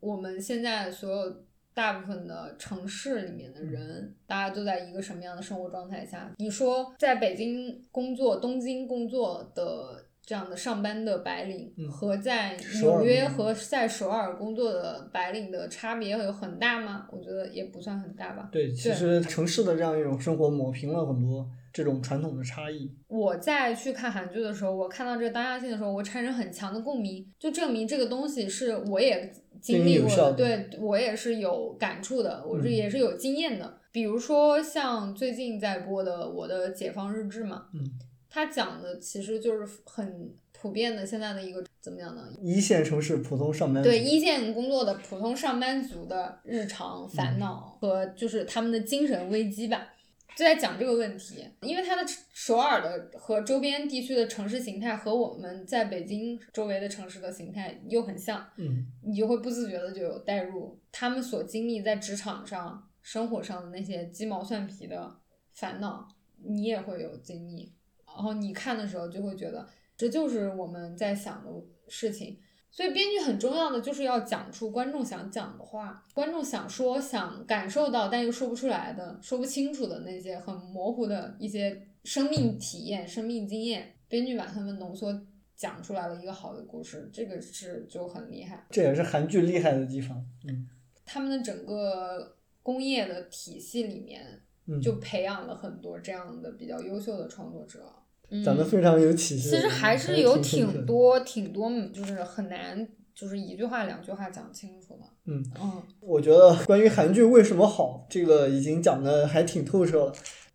[0.00, 6.30] 我们现在所有大部分的城市里面的人，大家都在一个什么样的生活状态下？
[6.38, 10.06] 你说在北京工作、东京工作的。
[10.24, 17.08] 这样的上班的白领嗯和在纽约和在首尔工作的白领的差别有很大吗？
[17.10, 18.48] 我觉得也不算很大吧。
[18.52, 22.90] 对，其实城市的这样一种生活抹平了很多这种传统的差异。
[23.08, 33.78] 我在去看韩剧的时候，我看到这个当下性的时候，我产生很强的共鸣，就证明这个东西是我也经历过的，对我也是有感触的，我是嗯也是有经验的。
[33.90, 37.80] 比如说像最近在播的《我的解放日志》嘛，嗯，
[38.28, 42.22] 它讲的其实就是很普遍的现在的一个怎么样呢？
[42.40, 49.88] 一线城市普通上班族对一线工作的普通上班族的日常烦恼和就是他们的精神危机吧，
[50.36, 51.46] 就在讲这个问题。
[51.60, 52.02] 因为它的
[52.32, 65.16] 首尔的和周边地区的城市形态和我们在北京周围的城市的形态又很像，嗯你就会不自觉的就有代入他们所经历在职场上、生活上的那些鸡毛蒜皮的
[65.54, 66.08] 烦恼，
[66.44, 67.72] 你也会有经历。
[68.06, 69.66] 然后你看的时候就会觉得，
[69.96, 71.50] 这就是我们在想的
[71.88, 72.38] 事情。
[72.72, 85.14] 所以编剧很重要的就是要讲出观众想讲的话，观众想说、想感受到但又说不出来的、说不清楚的那些很模糊的一些生命体验、生命经验，编剧把它们浓缩
[85.54, 88.66] 讲出来了一个好的故事，这个是就很厉害。
[88.70, 90.16] 这也是韩剧厉害的地方。
[90.48, 90.66] 嗯
[91.04, 97.84] 他们的整个工业的体系里面，嗯，就培养了很多这样的比较优秀的创作者。
[98.32, 99.50] 嗯讲的非常有启示。
[99.50, 105.04] 其实还是有挺多挺多，就是很难，就是一句话两句话讲清楚的。
[105.26, 110.12] 嗯嗯，我觉得关于韩剧为什么好，这个已经讲的还挺透彻了。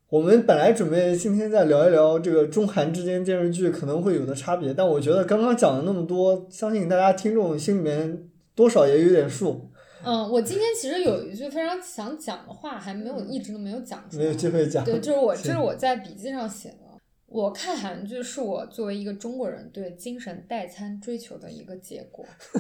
[0.10, 9.70] 我们本来准备今天再聊一聊这个中韩之间电视剧可能会有的差别，但我觉得刚刚讲了那么多，相信大家听众心里面多少也有点数，
[10.04, 14.24] 嗯，我今天其实有一句非常想讲的话，还没有一直都没有讲出来。
[14.24, 14.86] 没有机会讲。
[14.86, 16.87] 对，就是我 这行是我在笔记上写的。
[17.28, 22.26] 我看韩剧是我作为一个中国人对精神代餐追求的一个结果。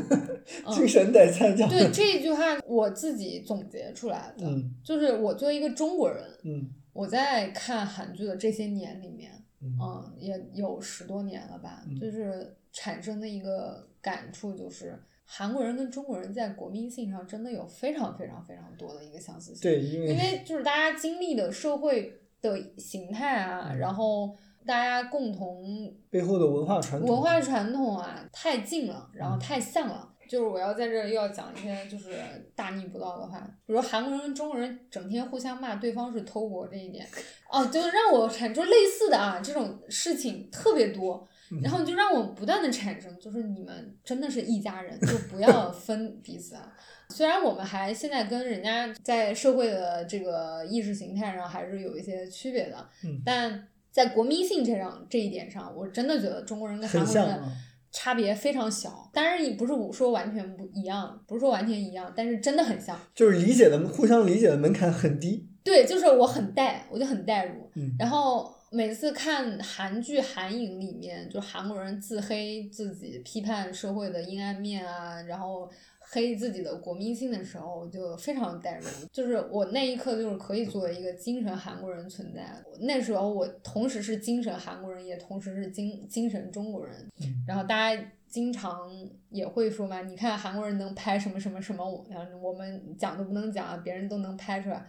[0.65, 1.69] 嗯精神代餐讲。
[1.69, 19.61] 对这一句话，我自己总结出来的，嗯就是我作为一个中国人，嗯我在看韩剧的这些年里面，嗯嗯，也有十多年了吧，嗯就是产生的一个感触就是，韩国人跟中国人在国民性上真的有非常非常非常多的一个相似性。
[19.61, 24.35] 对，因为因为就是大家经历的社会的形态啊，嗯然后
[24.67, 30.13] 大家共同背后的文化传统，文化传统啊太近了，然后太像了。
[30.29, 32.11] 就是我要在这儿又要讲一些就是
[32.53, 37.07] 大逆不道的话，比如韩国人跟中国人整天互相骂对方是偷国这一点，
[37.49, 41.25] 哦，就是让我产就类似的啊这种事情特别多，
[41.63, 46.73] 然后就让我不断的产生，就是你们真的是一家人，就不要 分彼此啊。
[47.09, 53.65] 虽然我们还现在跟人家在社会的这个意识形态上还是有一些区别的，嗯但
[53.97, 57.41] 在国民性这样这一点上，我真的觉得中国人跟韩国人。
[57.89, 59.09] 差别非常小。
[59.11, 62.99] 当然，也不是我说完全不一样，不是说完全一样，但是真的很像。
[63.15, 65.49] 就是理解的互相理解的门槛很低。
[65.63, 67.71] 对，就是我很带，我就很带入。
[67.75, 75.67] 嗯然后每次看韩剧、韩影里面，就韩国人自黑自己、批判社会的阴暗面啊，然后
[76.09, 78.85] 黑自己的国民性的时候，我就非常带入。
[79.11, 82.45] 就是我那一刻就是可以作为一个精神韩国人存在。
[82.79, 86.95] 那时候我同时是精神韩国人，也同时是精精神中国人。
[87.21, 88.89] 嗯然后大家经常
[89.29, 92.05] 也会说嘛，你看韩国人能拍什么什么什么，我
[92.41, 94.85] 我们讲都不能讲，别人都能拍出来。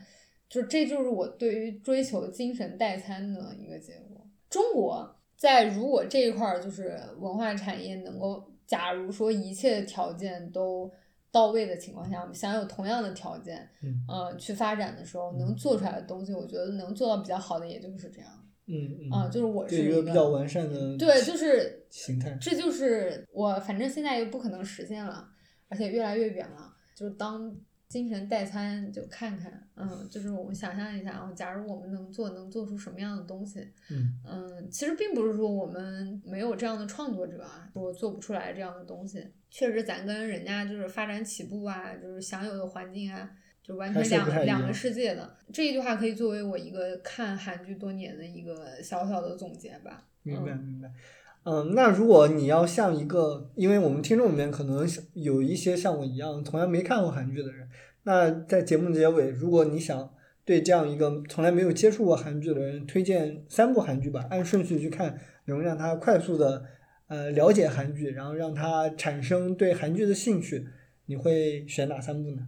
[0.48, 4.26] 就这就是我对于追求精神代餐的一个结果。
[4.48, 10.90] 中国在如果这一块儿就是文化产业能够，假如说一切条件都
[11.38, 18.28] 到位的情况下，我们享有同样的条件，嗯呃，去发展的时候，能做出来的东西，我觉得能做到比较好的，也就是这样
[18.66, 22.36] 嗯嗯啊、就是我是对一个比较完善的对，就是形态。
[22.40, 25.26] 这就是我，反正现在又不可能实现了，
[25.68, 26.74] 而且越来越远了。
[26.96, 27.54] 就是当
[27.88, 33.60] 精神代餐，就看看，嗯，就是我们想象一下啊，假如我们能做，能做出什么样的东西？
[33.90, 39.26] 嗯嗯，其实并不是说我们没有这样的创作者啊，说做不出来这样的东西。
[39.50, 43.30] 确实，咱跟人家就是发展起步啊，就是享有的环境啊，
[43.62, 45.36] 就完全两两个世界的。
[45.50, 50.04] 这一句话可以作为我一个看韩剧多年的一个小小的总结吧。
[50.22, 50.88] 明白嗯明白。
[50.88, 50.94] 嗯，
[51.44, 57.68] 嗯那如果你要像一个，因为我们听众里面可能有一些像我一样从来没看过韩剧的人，
[58.02, 60.10] 那在节目结尾，如果你想
[60.44, 66.64] 对这样一个从来没有接触过韩剧的人推荐三部韩剧吧，按顺序去看，能让他快速的
[67.06, 70.66] 呃了解韩剧，然后让他产生对韩剧的兴趣，
[71.06, 72.46] 你会选哪三部呢？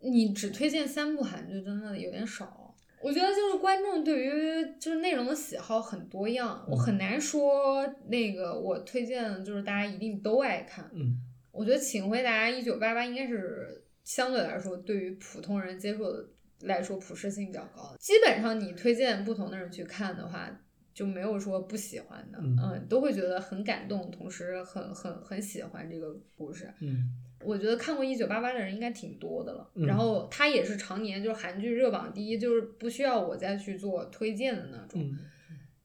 [0.00, 2.61] 你只推荐三部韩剧，真的有点少。
[3.02, 4.30] 我觉得就是观众对于
[4.78, 10.90] 就是内容的喜好很多样，我很难说那个我推荐就是大家一定都爱看。
[10.94, 16.26] 嗯我觉得《请回答一九八八》应该是相对来说对于普通人接受的
[16.60, 17.98] 来说普适性比较高的。
[17.98, 20.48] 基本上你推荐不同的人去看的话，
[20.94, 26.72] 就没有说不喜欢的，嗯都会觉得很感动，同时很很很喜欢这个故事。
[26.80, 29.86] 嗯我觉得看过《一九八八》的人应该挺多的了，嗯。
[29.86, 35.00] 然后他也是常年就是韩剧热榜第一，就是不需要我再去做推荐的那种。
[35.00, 35.18] 嗯。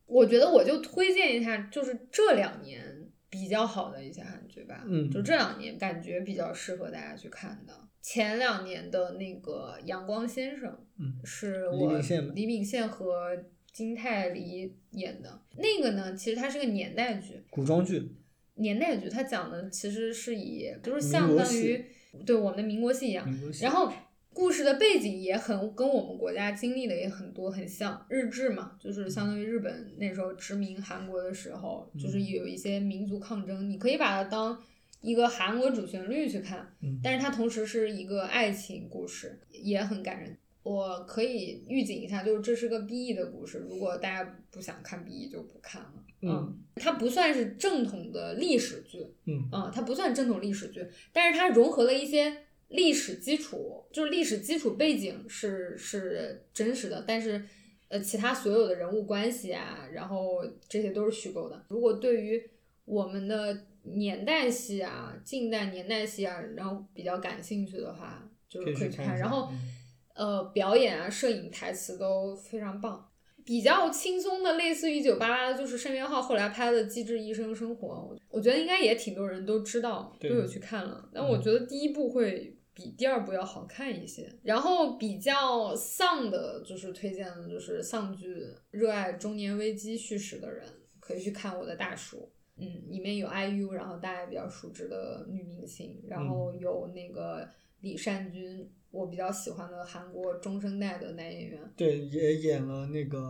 [0.06, 2.82] 我觉得我就推荐一下，就是这两年
[3.30, 5.10] 比较好的一些韩剧吧，嗯。
[5.12, 7.74] 就这两年感觉比较适合大家去看的。
[8.02, 12.00] 前两年的那个《阳光先生》，嗯是李我
[12.34, 13.38] 李秉宪和
[13.74, 15.42] 金泰梨演的。
[15.58, 18.10] 那个呢，其实它是个年代剧，古装剧，
[18.58, 21.84] 年代剧，它讲的其实是以就是相当于
[22.26, 23.26] 对我们的民国戏一样，
[23.62, 23.92] 然后
[24.34, 34.62] 故事的背景也很跟我们国家经历的也很多很像，日治嘛，就是相当于日本那时候殖民韩国的时候，就是嗯有一些民族抗争，你可以把它当
[35.02, 40.38] 一个韩国主旋律去看，嗯但是它同时是一个爱情故事，也很感人。
[40.64, 45.94] 我可以预警一下，就是这是个 BE 的故事，如果大家不想看 BE 就不看了。
[46.22, 57.44] 嗯它不算是正统的历史剧，嗯啊，它不算正统历史剧，但是它融合了一些历史基础，就是历史基础背景是是真实的，但是
[57.88, 61.66] 呃，其他所有的人物关系啊，然后这些都是虚构的。
[61.70, 62.50] 如果对于
[62.86, 69.18] 我们的年代戏啊、近代年代戏啊，然后比较感兴趣的话，就是可以去看。
[69.18, 69.74] 然后嗯
[70.16, 73.10] 呃，表演啊、摄影、台词都非常棒。
[73.48, 81.10] 比较轻松的，类似于《一九八八》，就是申元浩后来拍的《机智医生生活》，我我觉得应该也挺多人都知道，都有去看了。
[81.14, 84.30] 但我嗯觉得第一部会比第二部要好看一些。
[84.44, 90.66] 然后比较丧的，就是推荐的就是丧剧，热爱中年危机叙事的人
[91.00, 92.18] 可以去看《我的大叔》。
[92.58, 97.48] 嗯，里面有 IU，然后大家比较熟知的女明星，然后嗯有那个
[97.80, 101.60] 李善均，我比较喜欢的韩国中生代的男演员。
[101.76, 103.20] 对，也演了那个《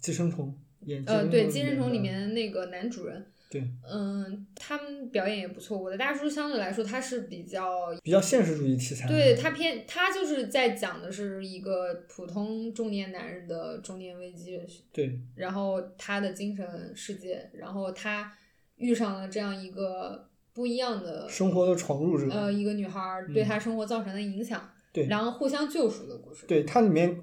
[0.00, 0.48] 寄生虫》，
[0.86, 5.78] 演呃，对《寄寄生虫》里面的那个男主人，对，嗯，他们表演也不错。
[5.78, 9.08] 我的大叔相对来说，他是比较比较现实主义题材。
[9.08, 14.60] 对他偏，他就是在讲的是一个普通中年男人的中年危机，
[14.92, 18.32] 对然后他的精神世界，然后他
[18.76, 22.28] 遇上了这样一个不一样的生活的闯入者。
[22.30, 24.70] 呃一个女孩儿对他生活造成的影响，
[25.02, 26.46] 对然后互相救赎的故事。
[26.46, 27.22] 对它里面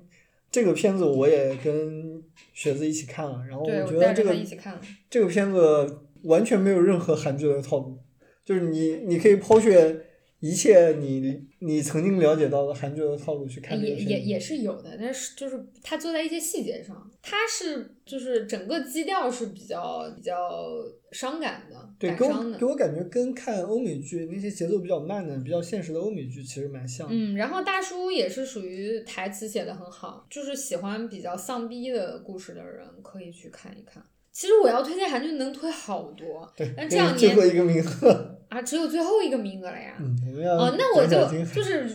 [0.51, 2.23] 这个片子我也跟
[2.53, 4.81] 雪子一起看了，然后，我觉得这个一起看了。
[5.09, 7.97] 这个片子完全没有任何韩剧的套路，
[8.45, 10.04] 就是你你可以抛却
[10.45, 13.95] 一切你你曾经了解到的韩剧的套路去看也。
[13.95, 20.63] 也也是有的，但是就是他做在一些细节上，他是就是整个基调是比较比较
[21.11, 22.65] 伤感的，对，伤的我给。
[22.65, 27.15] 我感觉跟看欧美剧那些节奏比较慢的、比较现实的欧美剧其实蛮像的。
[27.15, 34.03] 嗯，然后大叔也是属于台词写的很好，就是喜欢比较丧逼的故事的人可以去看一看。
[34.35, 38.37] 其实我要推荐韩剧能推好多，但这两年你最后一个名额。
[38.49, 39.95] 啊只有最后一个名额了呀。
[39.97, 41.17] 嗯，我们要哦，那我就
[41.53, 41.89] 就是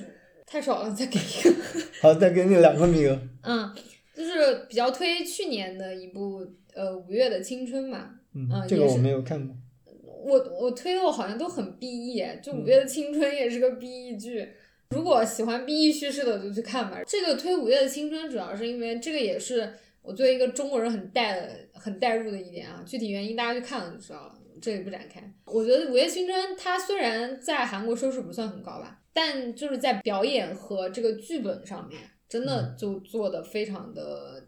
[0.47, 1.55] 太少了，再给一个。
[2.01, 3.21] 好，再给你两个名额。
[3.43, 3.71] 嗯，
[4.15, 9.55] 就是比较推去年的一部呃五月的青春嘛，嗯嗯，这个我没有看过。
[10.03, 14.49] 我我推的我好像都很 BE，就《五嗯月的青春》也是个 BE 剧。
[14.91, 17.03] 如果喜欢 BE 叙事的就去看吧。
[17.07, 25.23] 这个推《五月的青春》主要是因为这个也是我作为一个中国人很带很带入的一点啊，具体原因大家去看了就知道了，这里不展开。
[25.45, 34.40] 我觉得《午夜青春》它虽然在韩国收视不算很高吧，但就是在表演和这个剧本上面，真的就做的非常的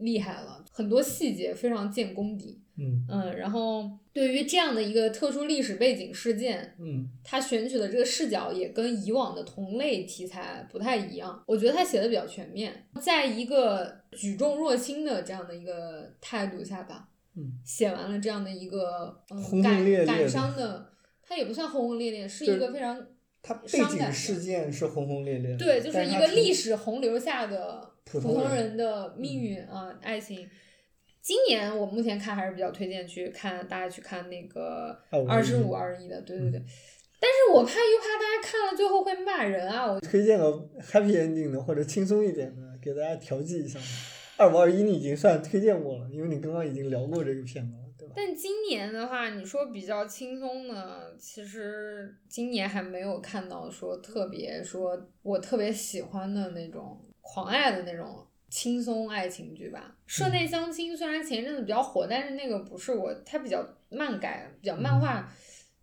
[0.00, 2.60] 厉害了，很多细节非常见功底。
[2.76, 3.04] 嗯。
[3.08, 7.08] 嗯，然后对于这样的一个特殊历史背景事件，嗯。
[7.24, 11.42] 他选取的这个视角也跟以往的同类题材不太一样。
[11.46, 19.20] 我觉得他写的比较全面，在一个举重若轻的这样的一个态度下吧，嗯，写完了这样的一个
[19.62, 20.06] 感烈烈的。
[20.06, 20.90] 感伤的，
[21.22, 23.06] 他也不算轰轰烈烈，是一个非常
[23.42, 30.48] 它背景事件是轰轰烈烈的，对，就是一个历史洪流下的普通人的命运啊、爱情。
[31.20, 36.62] 今年我目前看还是比较推荐去看，大家去看那个25二十五二十一的，对对对。
[37.20, 39.92] 但是我怕又怕大家看了最后会骂人啊！
[39.92, 40.46] 我推荐个
[40.80, 43.78] happy ending 的或者轻松一点的，给大家调剂一下。
[44.36, 48.14] 二五二一你已经算推荐过了，因为你刚刚已经聊过这个片子了，对吧？
[48.16, 59.94] 但今年的话，你说比较轻松的，其实今年还没有看到说特别说我特别喜欢的那种狂爱的那种轻松爱情剧吧。
[60.06, 65.30] 社内相亲虽然前一阵子比较火，但是那个不是我，它比较漫改，比较漫画，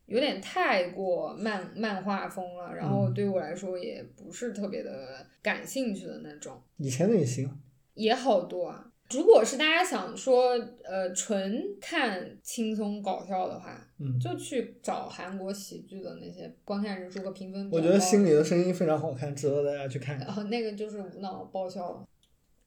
[0.07, 6.59] 有点太过漫漫画风了，然后嗯对我来说也不是特别的感兴趣的那种。
[6.77, 7.47] 以前的也行，
[7.93, 8.91] 也好多啊。
[9.11, 10.51] 如果是大家想说，
[10.83, 20.17] 呃，纯看轻松搞笑的话，嗯，就去找韩国喜剧的那些观看人数和评分我觉得心里的声音非常好看，值得大家去看。
[20.19, 22.05] 然后那个就是无脑爆笑。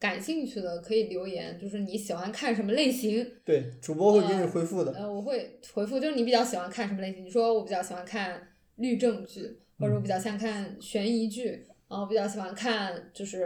[0.01, 4.93] 感兴趣的可以留言，就是你喜欢看什么类型，对，主播会给你回复的。
[4.93, 7.24] 呃，我会回复，就是你比较喜欢看什么类型。
[7.24, 8.41] 你说我比较喜欢看
[8.76, 13.45] 律政剧，或者我比较喜欢看悬疑剧，然后我比较喜欢看就是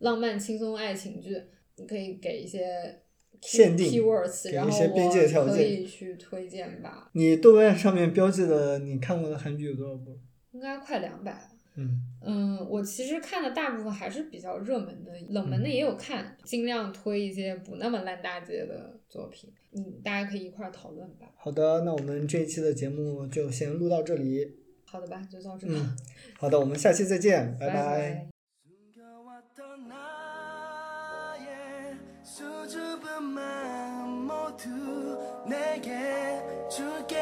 [0.00, 1.42] 浪漫轻松爱情剧，
[1.76, 3.02] 你可以给一些
[3.40, 10.18] 限定 keywords，给然后一些边界条我可件以去推荐吧，你豆瓣上面标记的你看过的韩剧有多少部？
[10.52, 11.50] 应该快两百了。
[11.76, 21.26] 嗯，嗯，我其实看的大部分还是比较热门的，冷门的嗯也有看，尽量推一些不那么烂大街的作品，嗯，大家可以一块儿讨论吧。
[21.36, 24.48] 好的，那我们这一期的节目就先录到这里。
[24.84, 25.66] 好的吧，就到这。
[25.68, 25.96] 嗯，
[26.38, 28.28] 好的，我们下期再见，拜拜
[33.22, 34.68] 마음 모두
[35.46, 37.16] 내게 줄게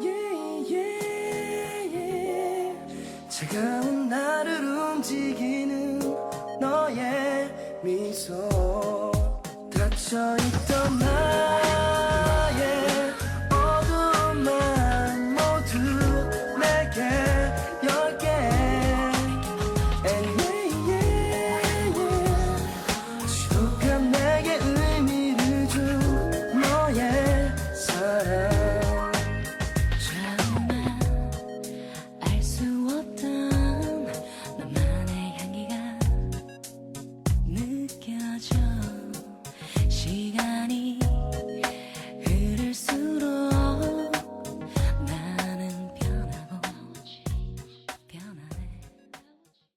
[0.00, 2.76] yeah, yeah, yeah.
[3.28, 5.98] 차가운 나를 움직이는
[6.60, 7.50] 너의
[7.82, 9.12] 미소
[9.70, 11.67] 닫혀있던 나